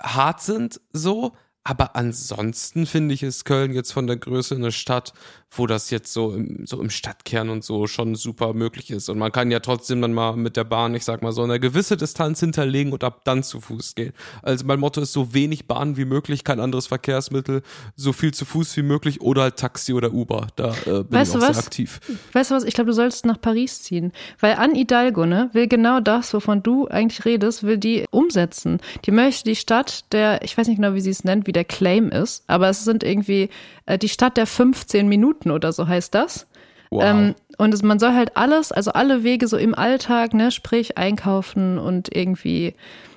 [0.00, 1.32] hart sind, so.
[1.64, 5.12] Aber ansonsten finde ich, ist Köln jetzt von der Größe eine Stadt,
[5.54, 9.08] wo das jetzt so im, so im Stadtkern und so schon super möglich ist.
[9.08, 11.60] Und man kann ja trotzdem dann mal mit der Bahn, ich sag mal so, eine
[11.60, 14.12] gewisse Distanz hinterlegen und ab dann zu Fuß gehen.
[14.42, 17.62] Also mein Motto ist so wenig Bahn wie möglich, kein anderes Verkehrsmittel,
[17.96, 20.46] so viel zu Fuß wie möglich oder halt Taxi oder Uber.
[20.56, 21.56] Da äh, bin Weißt ich auch was?
[21.56, 22.00] sehr aktiv.
[22.32, 22.64] Weißt du was?
[22.64, 24.12] Ich glaube, du solltest nach Paris ziehen.
[24.40, 28.80] Weil Anne Hidalgo, ne, will genau das, wovon du eigentlich redest, will die umsetzen.
[29.04, 31.64] Die möchte die Stadt der, ich weiß nicht genau, wie sie es nennt, wie der
[31.64, 33.50] Claim ist, aber es sind irgendwie
[33.86, 36.46] äh, die Stadt der 15 Minuten oder so heißt das.
[36.90, 37.02] Wow.
[37.04, 40.98] Ähm, und es, man soll halt alles, also alle Wege so im Alltag, ne, sprich
[40.98, 42.74] einkaufen und irgendwie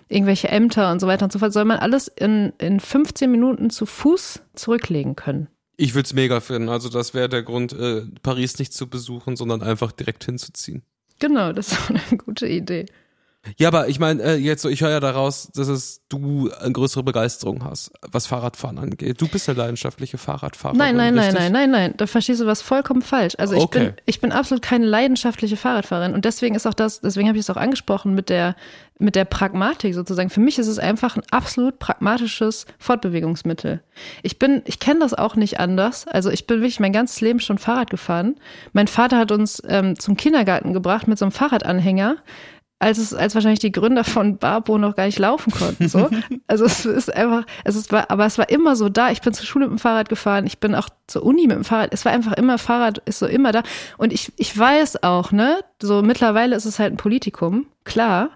[0.07, 3.69] irgendwelche Ämter und so weiter und so fort, soll man alles in, in 15 Minuten
[3.69, 5.47] zu Fuß zurücklegen können.
[5.77, 6.69] Ich würde es mega finden.
[6.69, 10.83] Also das wäre der Grund, äh, Paris nicht zu besuchen, sondern einfach direkt hinzuziehen.
[11.19, 12.85] Genau, das ist eine gute Idee.
[13.57, 16.71] Ja, aber ich meine, äh, jetzt so, ich höre ja daraus, dass es du eine
[16.71, 19.21] größere Begeisterung hast, was Fahrradfahren angeht.
[19.21, 20.77] Du bist eine leidenschaftliche Fahrradfahrerin.
[20.77, 21.41] Nein, nein, nein, richtig?
[21.41, 21.93] nein, nein, nein.
[21.97, 23.33] Da verstehst du was vollkommen falsch.
[23.37, 23.79] Also ich Okay.
[23.79, 27.43] bin, ich bin absolut keine leidenschaftliche Fahrradfahrerin und deswegen ist auch das, deswegen habe ich
[27.43, 28.55] es auch angesprochen mit der,
[28.97, 30.29] mit der Pragmatik sozusagen.
[30.29, 33.81] Für mich ist es einfach ein absolut pragmatisches Fortbewegungsmittel.
[34.23, 36.07] Ich bin, ich kenne das auch nicht anders.
[36.07, 38.35] Also ich bin wirklich mein ganzes Leben schon Fahrrad gefahren.
[38.73, 42.17] Mein Vater hat uns ähm, zum Kindergarten gebracht mit so einem Fahrradanhänger
[42.79, 46.09] als es, als wahrscheinlich die Gründer von Barbo noch gar nicht laufen konnten, so.
[46.47, 49.09] Also es ist einfach, es ist, aber es war immer so da.
[49.09, 51.63] Ich bin zur Schule mit dem Fahrrad gefahren, ich bin auch zur Uni mit dem
[51.63, 51.93] Fahrrad.
[51.93, 53.63] Es war einfach immer Fahrrad, ist so immer da.
[53.97, 58.31] Und ich, ich weiß auch, ne, so mittlerweile ist es halt ein Politikum, klar,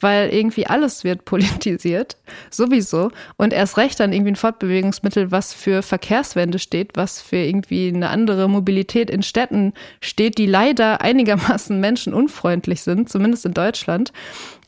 [0.00, 2.16] weil irgendwie alles wird politisiert,
[2.50, 3.10] sowieso.
[3.36, 8.10] Und erst recht dann irgendwie ein Fortbewegungsmittel, was für Verkehrswende steht, was für irgendwie eine
[8.10, 14.12] andere Mobilität in Städten steht, die leider einigermaßen menschenunfreundlich sind, zumindest in Deutschland.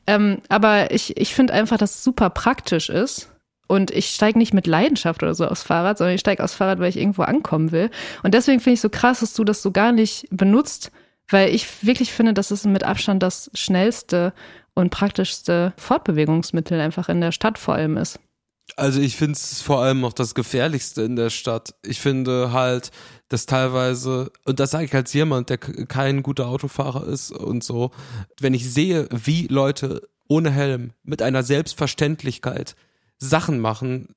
[0.06, 3.29] Ähm, aber ich, ich finde einfach, dass es super praktisch ist.
[3.70, 6.80] Und ich steige nicht mit Leidenschaft oder so aufs Fahrrad, sondern ich steige aufs Fahrrad,
[6.80, 7.88] weil ich irgendwo ankommen will.
[8.24, 10.90] Und deswegen finde ich so krass, dass du das so gar nicht benutzt,
[11.30, 14.34] Weil ich wirklich finde, dass es mit Abstand das schnellste
[14.74, 18.18] und praktischste Fortbewegungsmittel einfach in der Stadt vor allem ist.
[18.76, 21.74] Also ich finde es vor allem auch das Gefährlichste in der Stadt.
[21.84, 22.90] Ich finde halt,
[23.28, 27.90] dass teilweise, und das sage ich als jemand, der kein guter Autofahrer ist und so,
[28.40, 32.74] wenn ich sehe, wie Leute ohne Helm mit einer Selbstverständlichkeit
[33.20, 34.14] Sachen machen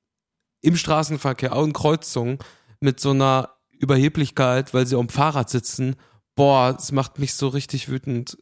[0.62, 2.38] im Straßenverkehr, auch in Kreuzungen,
[2.80, 5.96] mit so einer Überheblichkeit, weil sie am Fahrrad sitzen,
[6.34, 8.38] boah, es macht mich so richtig wütend.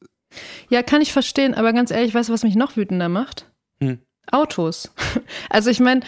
[0.71, 3.51] Ja, kann ich verstehen, aber ganz ehrlich, weißt du, was mich noch wütender macht?
[3.83, 4.01] Hm.
[4.31, 4.91] Autos.
[5.51, 6.01] Also ich meine,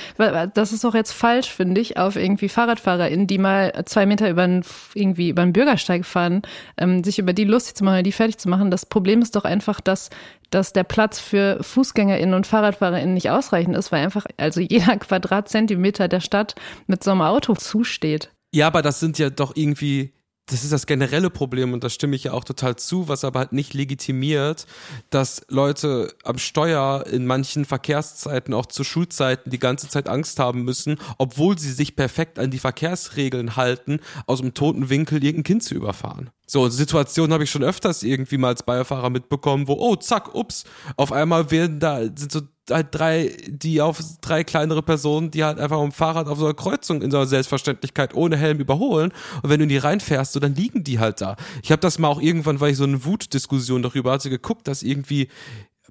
[0.55, 4.43] das ist auch jetzt falsch, finde ich, auf irgendwie FahrradfahrerInnen, die mal zwei Meter über
[4.43, 6.41] einen, irgendwie über einen Bürgersteig fahren,
[6.79, 8.71] ähm, sich über die lustig zu machen, die fertig zu machen.
[8.71, 10.09] Das Problem ist doch einfach, dass,
[10.49, 16.09] dass der Platz für FußgängerInnen und FahrradfahrerInnen nicht ausreichend ist, weil einfach also jeder Quadratzentimeter
[16.09, 16.55] der Stadt
[16.87, 18.31] mit so einem Auto zusteht.
[18.55, 20.14] Ja, aber das sind ja doch irgendwie
[20.47, 23.39] das ist das generelle Problem und da stimme ich ja auch total zu, was aber
[23.41, 24.67] halt nicht legitimiert,
[25.09, 30.63] dass Leute am Steuer in manchen Verkehrszeiten, auch zu Schulzeiten, die ganze Zeit Angst haben
[30.63, 35.63] müssen, obwohl sie sich perfekt an die Verkehrsregeln halten, aus dem toten Winkel irgendein Kind
[35.63, 36.31] zu überfahren.
[36.47, 40.65] So, Situationen habe ich schon öfters irgendwie mal als Beifahrer mitbekommen, wo, oh, zack, ups,
[40.97, 45.59] auf einmal werden da, sind so halt drei, die auf drei kleinere Personen, die halt
[45.59, 49.13] einfach am Fahrrad auf so einer Kreuzung in so einer Selbstverständlichkeit ohne Helm überholen.
[49.43, 51.37] Und wenn du in die reinfährst, so, dann liegen die halt da.
[51.63, 54.83] Ich habe das mal auch irgendwann, weil ich so eine Wutdiskussion darüber hatte, geguckt, dass
[54.83, 55.29] irgendwie,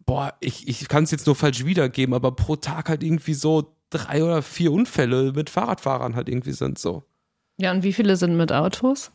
[0.05, 3.75] boah, ich, ich kann es jetzt nur falsch wiedergeben, aber pro Tag halt irgendwie so
[3.89, 7.03] drei oder vier Unfälle mit Fahrradfahrern halt irgendwie sind so.
[7.57, 9.11] Ja, und wie viele sind mit Autos?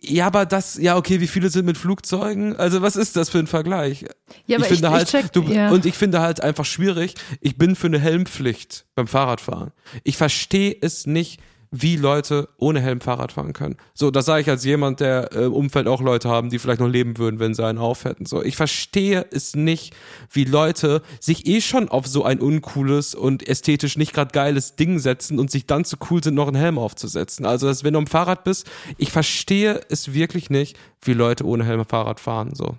[0.00, 2.54] Ja, aber das, ja, okay, wie viele sind mit Flugzeugen?
[2.56, 4.04] Also, was ist das für ein Vergleich?
[4.46, 5.70] Ja, aber ich finde ich, halt, ich check, du, ja.
[5.70, 9.72] und ich finde halt einfach schwierig, ich bin für eine Helmpflicht beim Fahrradfahren.
[10.04, 13.76] Ich verstehe es nicht, wie Leute ohne Helm Fahrrad fahren können.
[13.94, 16.80] So, das sage ich als jemand, der äh, im Umfeld auch Leute haben, die vielleicht
[16.80, 18.26] noch leben würden, wenn sie einen auf hätten.
[18.26, 19.94] So, ich verstehe es nicht,
[20.30, 24.98] wie Leute sich eh schon auf so ein uncooles und ästhetisch nicht gerade geiles Ding
[24.98, 27.46] setzen und sich dann zu cool sind, noch einen Helm aufzusetzen.
[27.46, 28.66] Also, dass, wenn du am Fahrrad bist,
[28.98, 32.54] ich verstehe es wirklich nicht, wie Leute ohne Helm Fahrrad fahren.
[32.54, 32.76] So.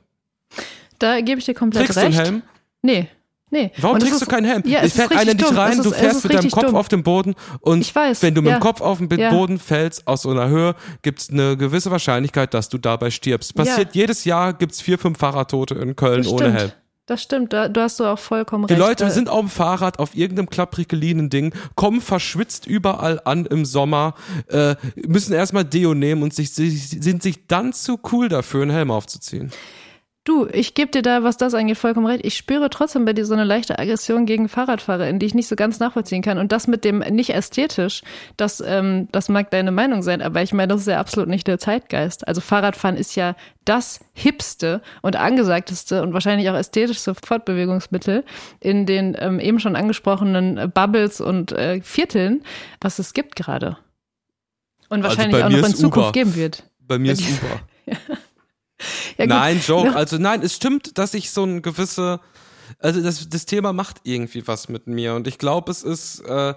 [1.00, 2.14] Da gebe ich dir komplett Trägst recht.
[2.14, 2.42] Du einen Helm?
[2.82, 3.10] Nee,
[3.50, 3.72] Nee.
[3.78, 4.64] Warum trägst du keinen Helm?
[4.66, 6.76] Ja, es, fährt einer dich rein, ist, du fährst mit deinem Kopf dumm.
[6.76, 8.58] auf den Boden und ich weiß, wenn du mit ja.
[8.58, 9.30] dem Kopf auf den ja.
[9.30, 13.56] Boden fällst aus so einer Höhe, gibt es eine gewisse Wahrscheinlichkeit, dass du dabei stirbst.
[13.56, 14.02] Passiert ja.
[14.02, 16.60] jedes Jahr, gibt es vier, fünf Fahrradtote in Köln das ohne stimmt.
[16.60, 16.72] Helm.
[17.08, 18.86] Das stimmt, da, du hast du auch vollkommen Die recht.
[18.86, 24.14] Leute sind auf dem Fahrrad auf irgendeinem klapprigelinen Ding, kommen verschwitzt überall an im Sommer,
[24.50, 28.92] äh, müssen erstmal Deo nehmen und sich, sind sich dann zu cool dafür, einen Helm
[28.92, 29.54] aufzuziehen.
[30.28, 32.26] Du, ich gebe dir da, was das angeht, vollkommen recht.
[32.26, 35.48] Ich spüre trotzdem bei dir so eine leichte Aggression gegen Fahrradfahrer, in die ich nicht
[35.48, 36.38] so ganz nachvollziehen kann.
[36.38, 38.02] Und das mit dem nicht ästhetisch,
[38.36, 41.48] das, ähm, das mag deine Meinung sein, aber ich meine, das ist ja absolut nicht
[41.48, 42.28] der Zeitgeist.
[42.28, 48.26] Also Fahrradfahren ist ja das hipste und angesagteste und wahrscheinlich auch ästhetischste Fortbewegungsmittel
[48.60, 52.44] in den ähm, eben schon angesprochenen Bubbles und äh, Vierteln,
[52.82, 53.78] was es gibt gerade.
[54.90, 56.12] Und wahrscheinlich also auch noch in Zukunft Uber.
[56.12, 56.64] geben wird.
[56.82, 57.62] Bei mir ist Uber.
[57.86, 57.96] ja.
[59.18, 59.96] Ja, nein, Joke.
[59.96, 62.20] Also nein, es stimmt, dass ich so ein gewisse
[62.80, 66.54] also das, das Thema macht irgendwie was mit mir und ich glaube, es ist, äh,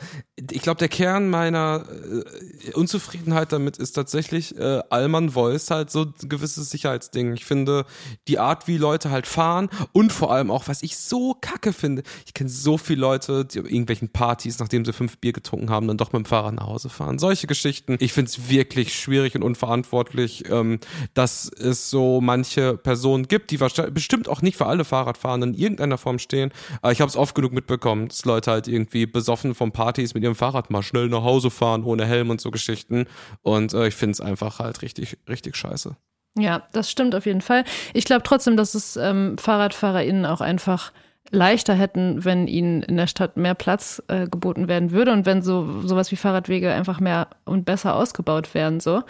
[0.50, 6.02] ich glaube, der Kern meiner äh, Unzufriedenheit damit ist tatsächlich äh, Allman Voice halt so
[6.02, 7.34] ein gewisses Sicherheitsding.
[7.34, 7.84] Ich finde
[8.28, 12.02] die Art, wie Leute halt fahren und vor allem auch, was ich so kacke finde,
[12.26, 15.88] ich kenne so viele Leute, die auf irgendwelchen Partys, nachdem sie fünf Bier getrunken haben,
[15.88, 17.18] dann doch mit dem Fahrrad nach Hause fahren.
[17.18, 17.96] Solche Geschichten.
[18.00, 20.78] Ich finde es wirklich schwierig und unverantwortlich, ähm,
[21.14, 25.98] dass es so manche Personen gibt, die bestimmt auch nicht für alle Fahrradfahrenden in irgendeiner
[26.00, 26.50] Form stehen.
[26.82, 30.22] Aber ich habe es oft genug mitbekommen, dass Leute halt irgendwie besoffen von Partys mit
[30.22, 33.06] ihrem Fahrrad mal schnell nach Hause fahren, ohne Helm und so Geschichten.
[33.42, 35.96] Und äh, ich finde es einfach halt richtig, richtig scheiße.
[36.38, 37.64] Ja, das stimmt auf jeden Fall.
[37.92, 40.92] Ich glaube trotzdem, dass es ähm, FahrradfahrerInnen auch einfach
[41.30, 45.42] leichter hätten, wenn ihnen in der Stadt mehr Platz äh, geboten werden würde und wenn
[45.42, 48.80] so sowas wie Fahrradwege einfach mehr und besser ausgebaut werden.
[48.80, 49.02] So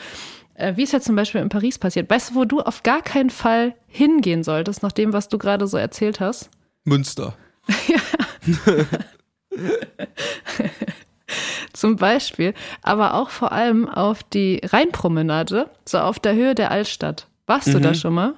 [0.60, 2.10] äh, wie es jetzt zum Beispiel in Paris passiert.
[2.10, 5.66] Weißt du, wo du auf gar keinen Fall hingehen solltest, nach dem, was du gerade
[5.66, 6.50] so erzählt hast?
[6.90, 7.34] Münster.
[7.88, 8.00] ja.
[11.72, 17.28] Zum Beispiel, aber auch vor allem auf die Rheinpromenade, so auf der Höhe der Altstadt.
[17.46, 17.72] Warst mhm.
[17.74, 18.34] du da schon mal?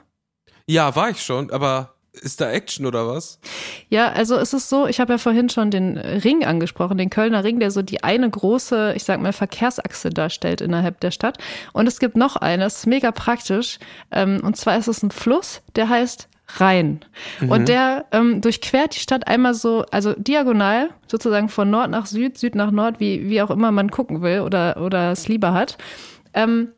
[0.67, 3.41] Ja, war ich schon, aber ist da Action oder was?
[3.89, 7.43] Ja, also es ist so, ich habe ja vorhin schon den Ring angesprochen, den Kölner
[7.43, 11.39] Ring, der so die eine große, ich sag mal, Verkehrsachse darstellt innerhalb der Stadt.
[11.73, 13.79] Und es gibt noch eines, mega praktisch.
[14.11, 17.01] Ähm, und zwar ist es ein Fluss, der heißt Rhein.
[17.41, 17.51] Mhm.
[17.51, 22.39] Und der ähm, durchquert die Stadt einmal so, also diagonal, sozusagen von Nord nach Süd,
[22.39, 25.79] Süd nach Nord, wie, wie auch immer man gucken will oder, oder es lieber hat.
[26.35, 26.69] Ähm,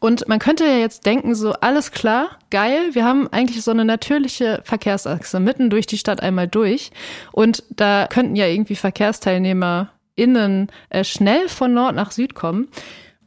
[0.00, 3.84] Und man könnte ja jetzt denken, so alles klar, geil, wir haben eigentlich so eine
[3.84, 6.90] natürliche Verkehrsachse mitten durch die Stadt einmal durch.
[7.32, 12.68] Und da könnten ja irgendwie VerkehrsteilnehmerInnen äh, schnell von Nord nach Süd kommen.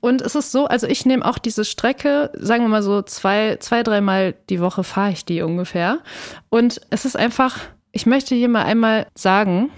[0.03, 3.55] Und es ist so, also ich nehme auch diese Strecke, sagen wir mal so zwei,
[3.61, 5.99] zwei, dreimal die Woche fahre ich die ungefähr.
[6.49, 7.59] Und es ist einfach,
[7.93, 9.71] ich möchte hier mal einmal sagen,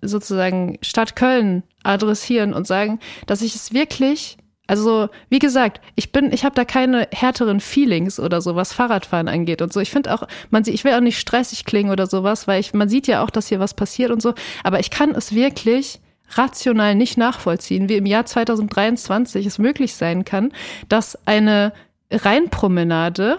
[0.00, 6.32] sozusagen Stadt Köln adressieren und sagen, dass ich es wirklich also, wie gesagt, ich bin,
[6.32, 9.80] ich habe da keine härteren Feelings oder so, was Fahrradfahren angeht und so.
[9.80, 12.72] Ich finde auch, man sieht, ich will auch nicht stressig klingen oder sowas, weil ich,
[12.72, 14.34] man sieht ja auch, dass hier was passiert und so.
[14.62, 16.00] Aber ich kann es wirklich
[16.36, 20.52] rational nicht nachvollziehen, wie im Jahr 2023 es möglich sein kann,
[20.88, 21.72] dass eine
[22.10, 23.38] Rheinpromenade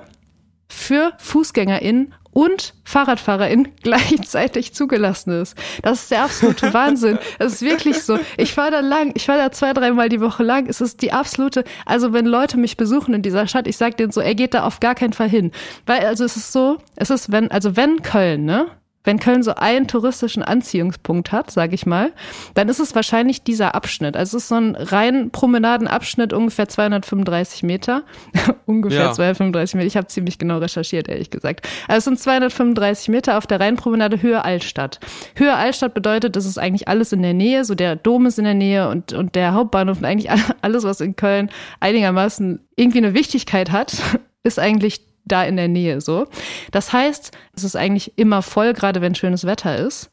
[0.67, 5.55] für FußgängerInnen und FahrradfahrerInnen gleichzeitig zugelassen ist.
[5.81, 7.19] Das ist der absolute Wahnsinn.
[7.39, 8.19] Es ist wirklich so.
[8.37, 10.67] Ich fahre da lang, ich fahre da zwei, dreimal die Woche lang.
[10.67, 14.11] Es ist die absolute, also wenn Leute mich besuchen in dieser Stadt, ich sage denen
[14.11, 15.51] so, er geht da auf gar keinen Fall hin.
[15.85, 18.67] Weil, also es ist so, es ist, wenn, also wenn Köln, ne,
[19.03, 22.11] wenn Köln so einen touristischen Anziehungspunkt hat, sage ich mal,
[22.53, 24.15] dann ist es wahrscheinlich dieser Abschnitt.
[24.15, 28.03] Also es ist so ein rein Promenadenabschnitt, ungefähr 235 Meter.
[28.65, 29.11] ungefähr ja.
[29.11, 29.87] 235 Meter.
[29.87, 31.67] Ich habe ziemlich genau recherchiert, ehrlich gesagt.
[31.87, 34.99] Also es sind 235 Meter auf der Rheinpromenade Höhe Altstadt.
[35.35, 38.45] Höhe Altstadt bedeutet, das ist eigentlich alles in der Nähe, so der Dom ist in
[38.45, 43.13] der Nähe und, und der Hauptbahnhof und eigentlich alles, was in Köln einigermaßen irgendwie eine
[43.13, 43.97] Wichtigkeit hat,
[44.43, 46.27] ist eigentlich da in der Nähe so.
[46.71, 50.09] Das heißt, es ist eigentlich immer voll, gerade wenn schönes Wetter ist.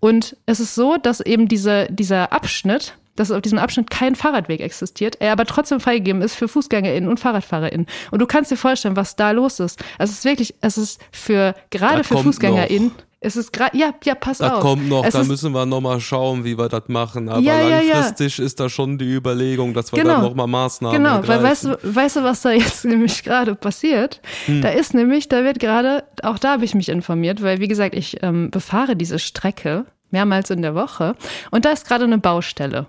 [0.00, 4.60] Und es ist so, dass eben diese, dieser Abschnitt, dass auf diesem Abschnitt kein Fahrradweg
[4.60, 7.86] existiert, er aber trotzdem freigegeben ist für FußgängerInnen und FahrradfahrerInnen.
[8.10, 9.82] Und du kannst dir vorstellen, was da los ist.
[9.98, 13.07] Es ist wirklich, es ist für, gerade da für FußgängerInnen, noch.
[13.20, 14.54] Es ist gerade, ja, ja, pass da auf.
[14.54, 17.28] Da kommt noch, es da müssen wir nochmal schauen, wie wir das machen.
[17.28, 18.46] Aber ja, langfristig ja, ja.
[18.46, 20.16] ist da schon die Überlegung, dass wir genau.
[20.16, 21.42] da nochmal Maßnahmen Genau, ergreifen.
[21.42, 24.20] weil weißt du, weißt du, was da jetzt nämlich gerade passiert?
[24.46, 24.62] Hm.
[24.62, 27.96] Da ist nämlich, da wird gerade, auch da habe ich mich informiert, weil wie gesagt,
[27.96, 31.16] ich ähm, befahre diese Strecke mehrmals in der Woche
[31.50, 32.86] und da ist gerade eine Baustelle.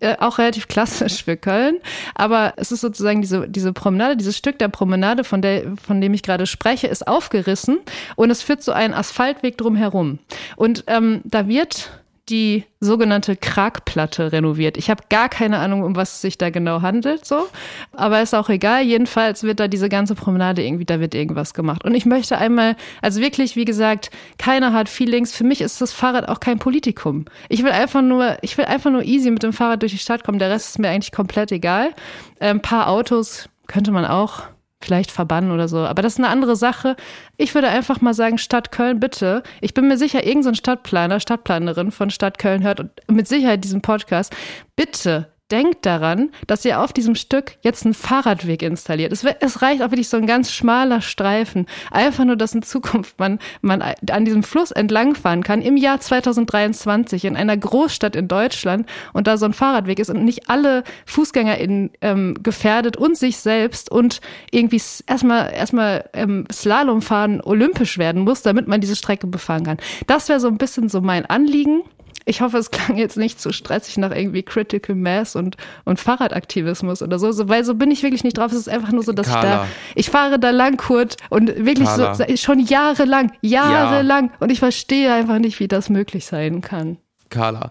[0.00, 1.76] Äh, auch relativ klassisch für Köln.
[2.14, 6.14] Aber es ist sozusagen diese, diese Promenade, dieses Stück der Promenade, von, der, von dem
[6.14, 7.80] ich gerade spreche, ist aufgerissen
[8.16, 10.18] und es führt so einen Asphaltweg drumherum.
[10.56, 11.90] Und ähm, da wird
[12.30, 14.76] die sogenannte Kragplatte renoviert.
[14.76, 17.48] Ich habe gar keine Ahnung, um was es sich da genau handelt, so.
[17.92, 18.82] Aber ist auch egal.
[18.82, 21.84] Jedenfalls wird da diese ganze Promenade irgendwie, da wird irgendwas gemacht.
[21.84, 25.34] Und ich möchte einmal, also wirklich, wie gesagt, keiner hat Feelings.
[25.34, 27.24] Für mich ist das Fahrrad auch kein Politikum.
[27.48, 30.24] Ich will einfach nur, ich will einfach nur easy mit dem Fahrrad durch die Stadt
[30.24, 30.38] kommen.
[30.38, 31.90] Der Rest ist mir eigentlich komplett egal.
[32.38, 34.42] Ein paar Autos könnte man auch
[34.80, 35.78] vielleicht verbannen oder so.
[35.78, 36.96] Aber das ist eine andere Sache.
[37.36, 39.42] Ich würde einfach mal sagen, Stadt Köln, bitte.
[39.60, 43.62] Ich bin mir sicher, irgendein so Stadtplaner, Stadtplanerin von Stadt Köln hört und mit Sicherheit
[43.64, 44.34] diesen Podcast.
[44.76, 49.12] Bitte denkt daran, dass ihr auf diesem Stück jetzt einen Fahrradweg installiert.
[49.12, 51.66] Es, es, reicht auch wirklich so ein ganz schmaler Streifen.
[51.90, 57.24] Einfach nur, dass in Zukunft man, man an diesem Fluss entlangfahren kann im Jahr 2023
[57.24, 61.90] in einer Großstadt in Deutschland und da so ein Fahrradweg ist und nicht alle FußgängerInnen
[62.00, 68.68] ähm, gefährdet und sich selbst und irgendwie erstmal erstmal ähm, Slalomfahren olympisch werden muss, damit
[68.68, 69.78] man diese Strecke befahren kann.
[70.06, 71.82] Das wäre so ein bisschen so mein Anliegen.
[72.24, 77.02] Ich hoffe, es klang jetzt nicht zu stressig nach irgendwie Critical Mass und, und Fahrradaktivismus
[77.02, 78.52] oder so, so, weil so bin ich wirklich nicht drauf.
[78.52, 79.42] Es ist einfach nur so, dass Carla.
[79.42, 82.14] ich da, ich fahre da lang, Kurt, und wirklich Carla.
[82.14, 84.26] so, schon jahrelang, jahrelang.
[84.26, 84.36] Ja.
[84.40, 86.98] Und ich verstehe einfach nicht, wie das möglich sein kann.
[87.28, 87.70] Carla,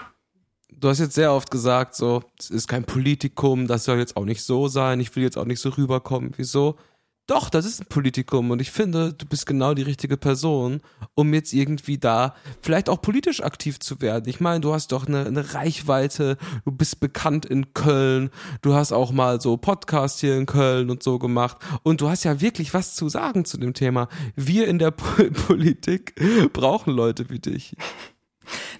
[0.71, 4.25] du hast jetzt sehr oft gesagt, so, es ist kein Politikum, das soll jetzt auch
[4.25, 6.31] nicht so sein, ich will jetzt auch nicht so rüberkommen.
[6.37, 6.77] Wieso?
[7.29, 10.81] Doch, das ist ein Politikum und ich finde, du bist genau die richtige Person,
[11.13, 14.27] um jetzt irgendwie da vielleicht auch politisch aktiv zu werden.
[14.27, 18.31] Ich meine, du hast doch eine, eine Reichweite, du bist bekannt in Köln,
[18.63, 22.23] du hast auch mal so Podcast hier in Köln und so gemacht und du hast
[22.23, 24.09] ja wirklich was zu sagen zu dem Thema.
[24.35, 24.89] Wir in der
[25.47, 26.15] Politik
[26.51, 27.75] brauchen Leute wie dich.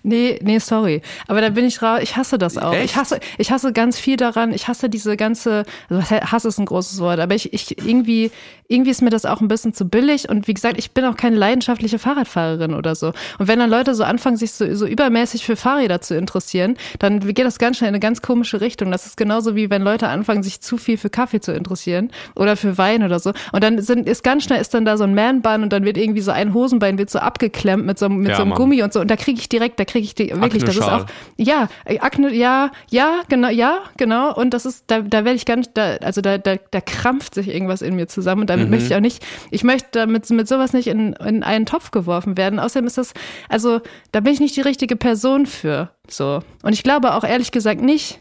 [0.03, 1.01] Nee, nee, sorry.
[1.27, 1.99] Aber da bin ich raus.
[2.01, 2.73] Ich hasse das auch.
[2.73, 2.86] Echt?
[2.86, 4.53] Ich hasse, ich hasse ganz viel daran.
[4.53, 8.32] Ich hasse diese ganze, also Hass ist ein großes Wort, aber ich, ich irgendwie,
[8.67, 10.29] irgendwie ist mir das auch ein bisschen zu billig.
[10.29, 13.08] Und wie gesagt, ich bin auch keine leidenschaftliche Fahrradfahrerin oder so.
[13.37, 17.19] Und wenn dann Leute so anfangen, sich so, so übermäßig für Fahrräder zu interessieren, dann
[17.19, 18.91] geht das ganz schnell in eine ganz komische Richtung.
[18.91, 22.56] Das ist genauso wie wenn Leute anfangen, sich zu viel für Kaffee zu interessieren oder
[22.56, 23.33] für Wein oder so.
[23.52, 25.98] Und dann sind, ist ganz schnell ist dann da so ein Man-Bun und dann wird
[25.98, 28.58] irgendwie so ein Hosenbein wird so abgeklemmt mit so, mit ja, so einem Mann.
[28.58, 29.00] Gummi und so.
[29.00, 31.05] Und da kriege ich direkt, da kriege ich die, wirklich, das ist auch,
[31.37, 31.67] ja,
[31.99, 34.33] Akne, ja, ja, genau, ja, genau.
[34.33, 37.49] Und das ist, da, da werde ich ganz, da, also da, da, da krampft sich
[37.49, 38.41] irgendwas in mir zusammen.
[38.41, 38.71] Und damit mhm.
[38.71, 42.37] möchte ich auch nicht, ich möchte damit mit sowas nicht in, in einen Topf geworfen
[42.37, 42.60] werden.
[42.60, 43.13] Außerdem ist das,
[43.49, 43.81] also
[44.12, 45.91] da bin ich nicht die richtige Person für.
[46.07, 46.41] So.
[46.63, 48.19] Und ich glaube auch ehrlich gesagt nicht,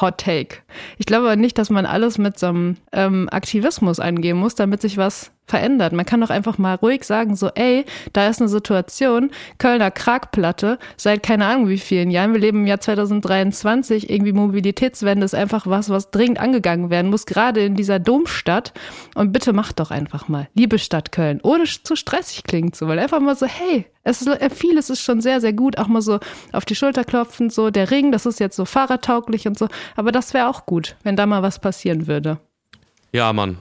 [0.00, 0.58] Hot Take.
[0.98, 4.96] Ich glaube nicht, dass man alles mit so einem ähm, Aktivismus angehen muss, damit sich
[4.96, 5.92] was verändert.
[5.92, 10.78] Man kann doch einfach mal ruhig sagen, so, ey, da ist eine Situation, Kölner Kragplatte,
[10.96, 15.66] seit keine Ahnung wie vielen Jahren, wir leben im Jahr 2023, irgendwie Mobilitätswende ist einfach
[15.66, 18.72] was, was dringend angegangen werden muss, gerade in dieser Domstadt.
[19.14, 22.98] Und bitte macht doch einfach mal, liebe Stadt Köln, ohne zu stressig klingt so, weil
[22.98, 26.02] einfach mal so, hey, es ist, äh, vieles ist schon sehr, sehr gut, auch mal
[26.02, 26.18] so
[26.52, 30.12] auf die Schulter klopfen, so der Ring, das ist jetzt so fahrradtauglich und so, aber
[30.12, 32.38] das wäre auch gut, wenn da mal was passieren würde.
[33.12, 33.58] Ja, Mann.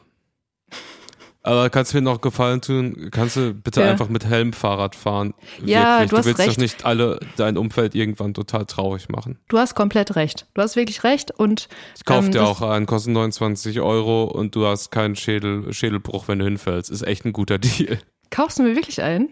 [1.48, 3.08] Aber kannst du mir noch Gefallen tun?
[3.10, 3.90] Kannst du bitte ja.
[3.90, 5.34] einfach mit Helm Fahrrad fahren?
[5.64, 6.10] Ja, wirklich.
[6.10, 6.50] du, du willst recht.
[6.50, 9.40] doch nicht alle dein Umfeld irgendwann total traurig machen.
[9.48, 10.46] Du hast komplett recht.
[10.56, 14.56] Du hast wirklich recht und ich kauf ähm, dir auch einen, kostet 29 Euro und
[14.56, 16.90] du hast keinen Schädel, Schädelbruch, wenn du hinfällst.
[16.90, 17.98] Ist echt ein guter Deal.
[18.30, 19.30] Kaufst du mir wirklich einen?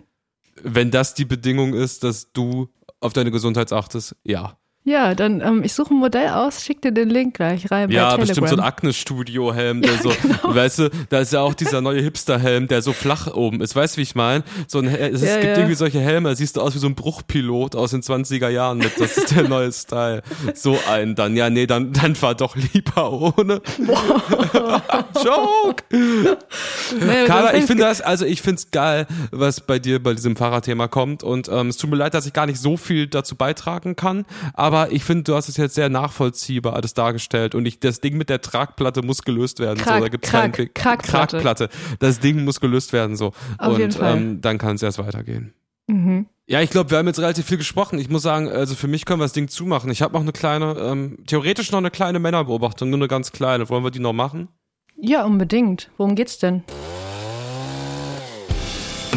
[0.63, 2.69] Wenn das die Bedingung ist, dass du
[3.01, 4.57] auf deine Gesundheit achtest, ja.
[4.87, 7.89] Ja, dann ähm, ich suche ein Modell aus, schick dir den Link gleich rein.
[7.89, 10.55] Ja, bestimmt so ein Agnes-Studio-Helm, der ja, so, genau.
[10.55, 13.75] weißt du, da ist ja auch dieser neue Hipster-Helm, der so flach oben ist.
[13.75, 14.43] Weißt du, wie ich meine?
[14.67, 15.57] So ein, es, ja, gibt ja.
[15.57, 18.77] irgendwie solche Helme, da siehst du aus wie so ein Bruchpilot aus den 20er Jahren
[18.77, 18.91] mit.
[18.99, 20.21] Das ist der neue Style.
[20.53, 21.35] So einen dann.
[21.35, 23.63] Ja, nee, dann, dann fahr doch lieber ohne.
[25.23, 25.83] Joke!
[25.89, 30.35] Nee, Carla, ich finde das, also ich finde es geil, was bei dir bei diesem
[30.35, 31.23] Fahrradthema kommt.
[31.23, 34.25] Und ähm, es tut mir leid, dass ich gar nicht so viel dazu beitragen kann.
[34.53, 38.01] Aber aber ich finde, du hast es jetzt sehr nachvollziehbar alles dargestellt und ich, das
[38.01, 39.79] Ding mit der Tragplatte muss gelöst werden.
[39.79, 41.37] Krag, so, da gibt's Krag, keinen Kragplatte.
[41.37, 41.69] Kragplatte.
[41.99, 43.27] Das Ding muss gelöst werden so.
[43.57, 44.17] Auf und jeden Fall.
[44.17, 45.53] Ähm, dann kann es erst weitergehen.
[45.87, 46.27] Mhm.
[46.47, 47.97] Ja, ich glaube, wir haben jetzt relativ viel gesprochen.
[47.97, 49.89] Ich muss sagen, also für mich können wir das Ding zumachen.
[49.89, 53.69] Ich habe noch eine kleine, ähm, theoretisch noch eine kleine Männerbeobachtung, nur eine ganz kleine.
[53.69, 54.49] Wollen wir die noch machen?
[54.97, 55.89] Ja, unbedingt.
[55.97, 56.63] Worum geht's denn?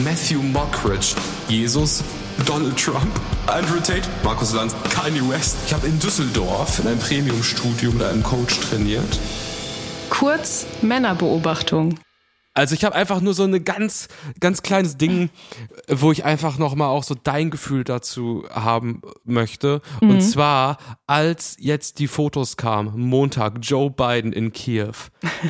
[0.04, 1.16] Matthew Mockridge,
[1.48, 2.02] Jesus,
[2.46, 5.56] Donald Trump, Andrew Tate, Markus Lanz, Kanye West.
[5.66, 9.18] Ich habe in Düsseldorf in einem Premium-Studio mit einem Coach trainiert.
[10.10, 11.98] Kurz Männerbeobachtung.
[12.52, 15.30] Also ich habe einfach nur so ein ganz, ganz kleines Ding,
[15.88, 19.80] wo ich einfach nochmal auch so dein Gefühl dazu haben möchte.
[20.02, 20.10] Mhm.
[20.10, 20.76] Und zwar,
[21.06, 24.92] als jetzt die Fotos kamen, Montag, Joe Biden in Kiew.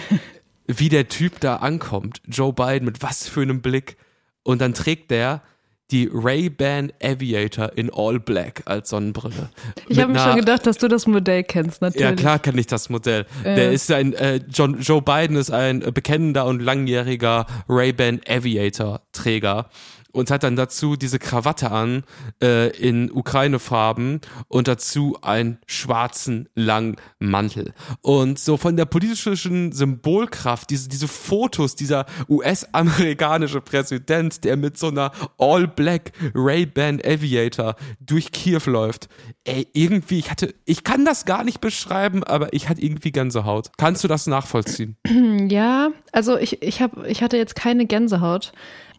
[0.68, 2.20] wie der Typ da ankommt.
[2.28, 3.96] Joe Biden mit was für einem Blick.
[4.44, 5.42] Und dann trägt der
[5.90, 9.48] die Ray-Ban Aviator in All Black als Sonnenbrille.
[9.88, 12.02] Ich habe mir schon gedacht, dass du das Modell kennst, natürlich.
[12.02, 13.24] Ja, klar kenne ich das Modell.
[13.42, 13.54] Äh.
[13.54, 19.70] Der ist ein, äh, John, Joe Biden ist ein bekennender und langjähriger Ray-Ban Aviator Träger
[20.18, 22.02] und hat dann dazu diese Krawatte an
[22.42, 27.72] äh, in Ukraine-Farben und dazu einen schwarzen langen Mantel.
[28.02, 34.88] Und so von der politischen Symbolkraft, diese, diese Fotos, dieser US-amerikanische Präsident, der mit so
[34.88, 39.08] einer All-Black Ray-Ban Aviator durch Kiew läuft,
[39.44, 43.70] ey, irgendwie, ich hatte, ich kann das gar nicht beschreiben, aber ich hatte irgendwie Gänsehaut.
[43.76, 44.96] Kannst du das nachvollziehen?
[45.48, 48.52] Ja, also ich, ich, hab, ich hatte jetzt keine Gänsehaut.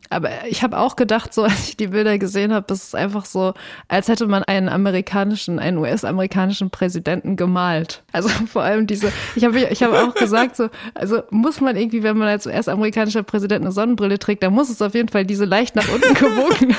[0.09, 3.25] Aber ich habe auch gedacht, so als ich die Bilder gesehen habe, das ist einfach
[3.25, 3.53] so,
[3.87, 8.03] als hätte man einen amerikanischen, einen US-amerikanischen Präsidenten gemalt.
[8.11, 12.03] Also vor allem diese, ich habe ich hab auch gesagt, so, also muss man irgendwie,
[12.03, 15.45] wenn man als US-amerikanischer Präsident eine Sonnenbrille trägt, dann muss es auf jeden Fall diese
[15.45, 16.75] leicht nach unten gebogene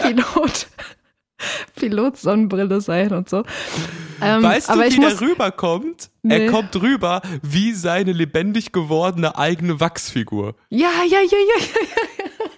[0.00, 0.66] Pilot.
[1.76, 3.44] Pilot-Sonnenbrille sein und so.
[4.20, 6.10] Ähm, weißt du, wie der rüberkommt?
[6.22, 6.46] Nee.
[6.46, 10.54] Er kommt rüber wie seine lebendig gewordene eigene Wachsfigur.
[10.68, 11.80] Ja, ja, ja, ja, ja,
[12.18, 12.52] ja.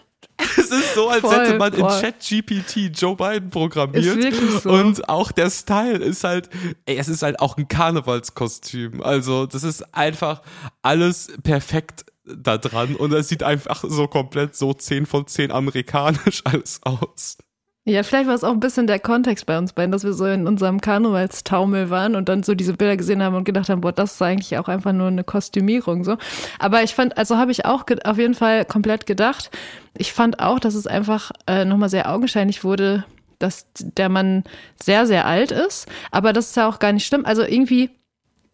[0.59, 1.93] Es ist so, als voll, hätte man voll.
[1.93, 4.05] in ChatGPT Joe Biden programmiert.
[4.05, 4.71] Ist wirklich so.
[4.71, 6.51] Und auch der Style ist halt,
[6.87, 9.01] ey, es ist halt auch ein Karnevalskostüm.
[9.03, 10.43] Also, das ist einfach
[10.83, 16.43] alles perfekt da dran und es sieht einfach so komplett so 10 von 10 amerikanisch
[16.45, 17.39] alles aus.
[17.87, 20.25] Ja, vielleicht war es auch ein bisschen der Kontext bei uns beiden, dass wir so
[20.25, 23.93] in unserem Karnevalstaumel waren und dann so diese Bilder gesehen haben und gedacht haben, boah,
[23.93, 26.17] das ist eigentlich auch einfach nur eine Kostümierung so.
[26.59, 29.51] Aber ich fand, also habe ich auch auf jeden Fall komplett gedacht.
[29.99, 33.05] Ich fand auch, dass es einfach äh, nochmal sehr augenscheinlich wurde,
[33.39, 34.45] dass der Mann
[34.83, 35.87] sehr, sehr alt ist.
[36.11, 37.27] Aber das ist ja auch gar nicht schlimm.
[37.27, 37.91] Also irgendwie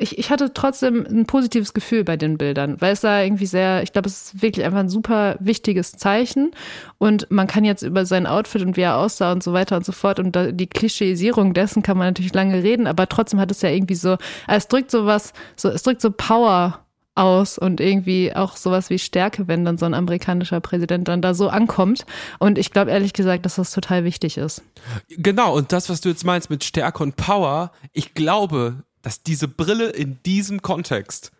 [0.01, 3.83] ich, ich hatte trotzdem ein positives Gefühl bei den Bildern, weil es da irgendwie sehr,
[3.83, 6.53] ich glaube, es ist wirklich einfach ein super wichtiges Zeichen.
[6.99, 9.85] Und man kann jetzt über sein Outfit und wie er aussah und so weiter und
[9.85, 13.63] so fort und die Klischeisierung dessen kann man natürlich lange reden, aber trotzdem hat es
[13.63, 14.17] ja irgendwie so,
[14.49, 16.81] es drückt sowas, so, es drückt so Power
[17.15, 21.35] aus und irgendwie auch sowas wie Stärke, wenn dann so ein amerikanischer Präsident dann da
[21.35, 22.07] so ankommt.
[22.39, 24.63] Und ich glaube ehrlich gesagt, dass das total wichtig ist.
[25.09, 29.49] Genau, und das, was du jetzt meinst mit Stärke und Power, ich glaube, dass diese
[29.49, 31.33] Brille in diesem Kontext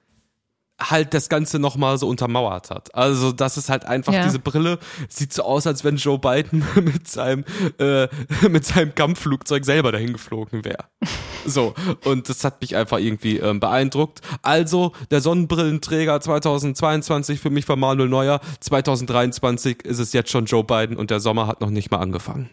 [0.81, 2.95] halt das Ganze nochmal so untermauert hat.
[2.95, 4.25] Also, das ist halt einfach, ja.
[4.25, 7.45] diese Brille sieht so aus, als wenn Joe Biden mit seinem,
[7.79, 8.09] äh,
[8.49, 10.85] mit seinem Kampfflugzeug selber dahin geflogen wäre.
[11.47, 11.73] So,
[12.05, 14.21] und das hat mich einfach irgendwie ähm, beeindruckt.
[14.43, 18.41] Also, der Sonnenbrillenträger 2022 für mich war Manuel Neuer.
[18.61, 22.51] 2023 ist es jetzt schon Joe Biden und der Sommer hat noch nicht mal angefangen.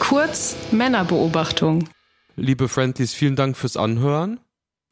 [0.00, 1.88] Kurz Männerbeobachtung.
[2.36, 4.40] Liebe Friendlies, vielen Dank fürs Anhören.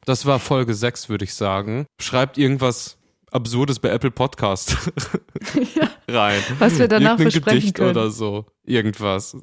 [0.05, 1.85] Das war Folge 6, würde ich sagen.
[2.01, 2.97] Schreibt irgendwas
[3.31, 4.77] Absurdes bei Apple Podcast
[5.75, 5.87] Ja.
[6.07, 6.39] rein.
[6.59, 7.89] Was wir danach Irgendein besprechen Gedicht können.
[7.91, 8.45] oder so.
[8.65, 9.35] Irgendwas.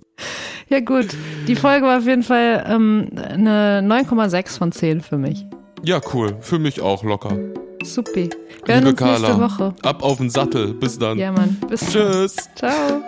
[0.69, 1.09] Ja gut,
[1.49, 5.45] die Folge war auf jeden Fall ähm, eine 9,6 von 10 für mich.
[5.83, 6.37] Ja, cool.
[6.41, 7.37] Für mich auch locker.
[7.83, 8.29] Supi.
[8.67, 9.75] Wir hören uns nächste Carla, Woche.
[9.83, 10.75] ab auf den Sattel.
[10.75, 11.19] Bis dann.
[11.19, 11.57] Ja, Mann.
[11.69, 12.37] Bis Tschüss.
[12.55, 13.03] Ciao.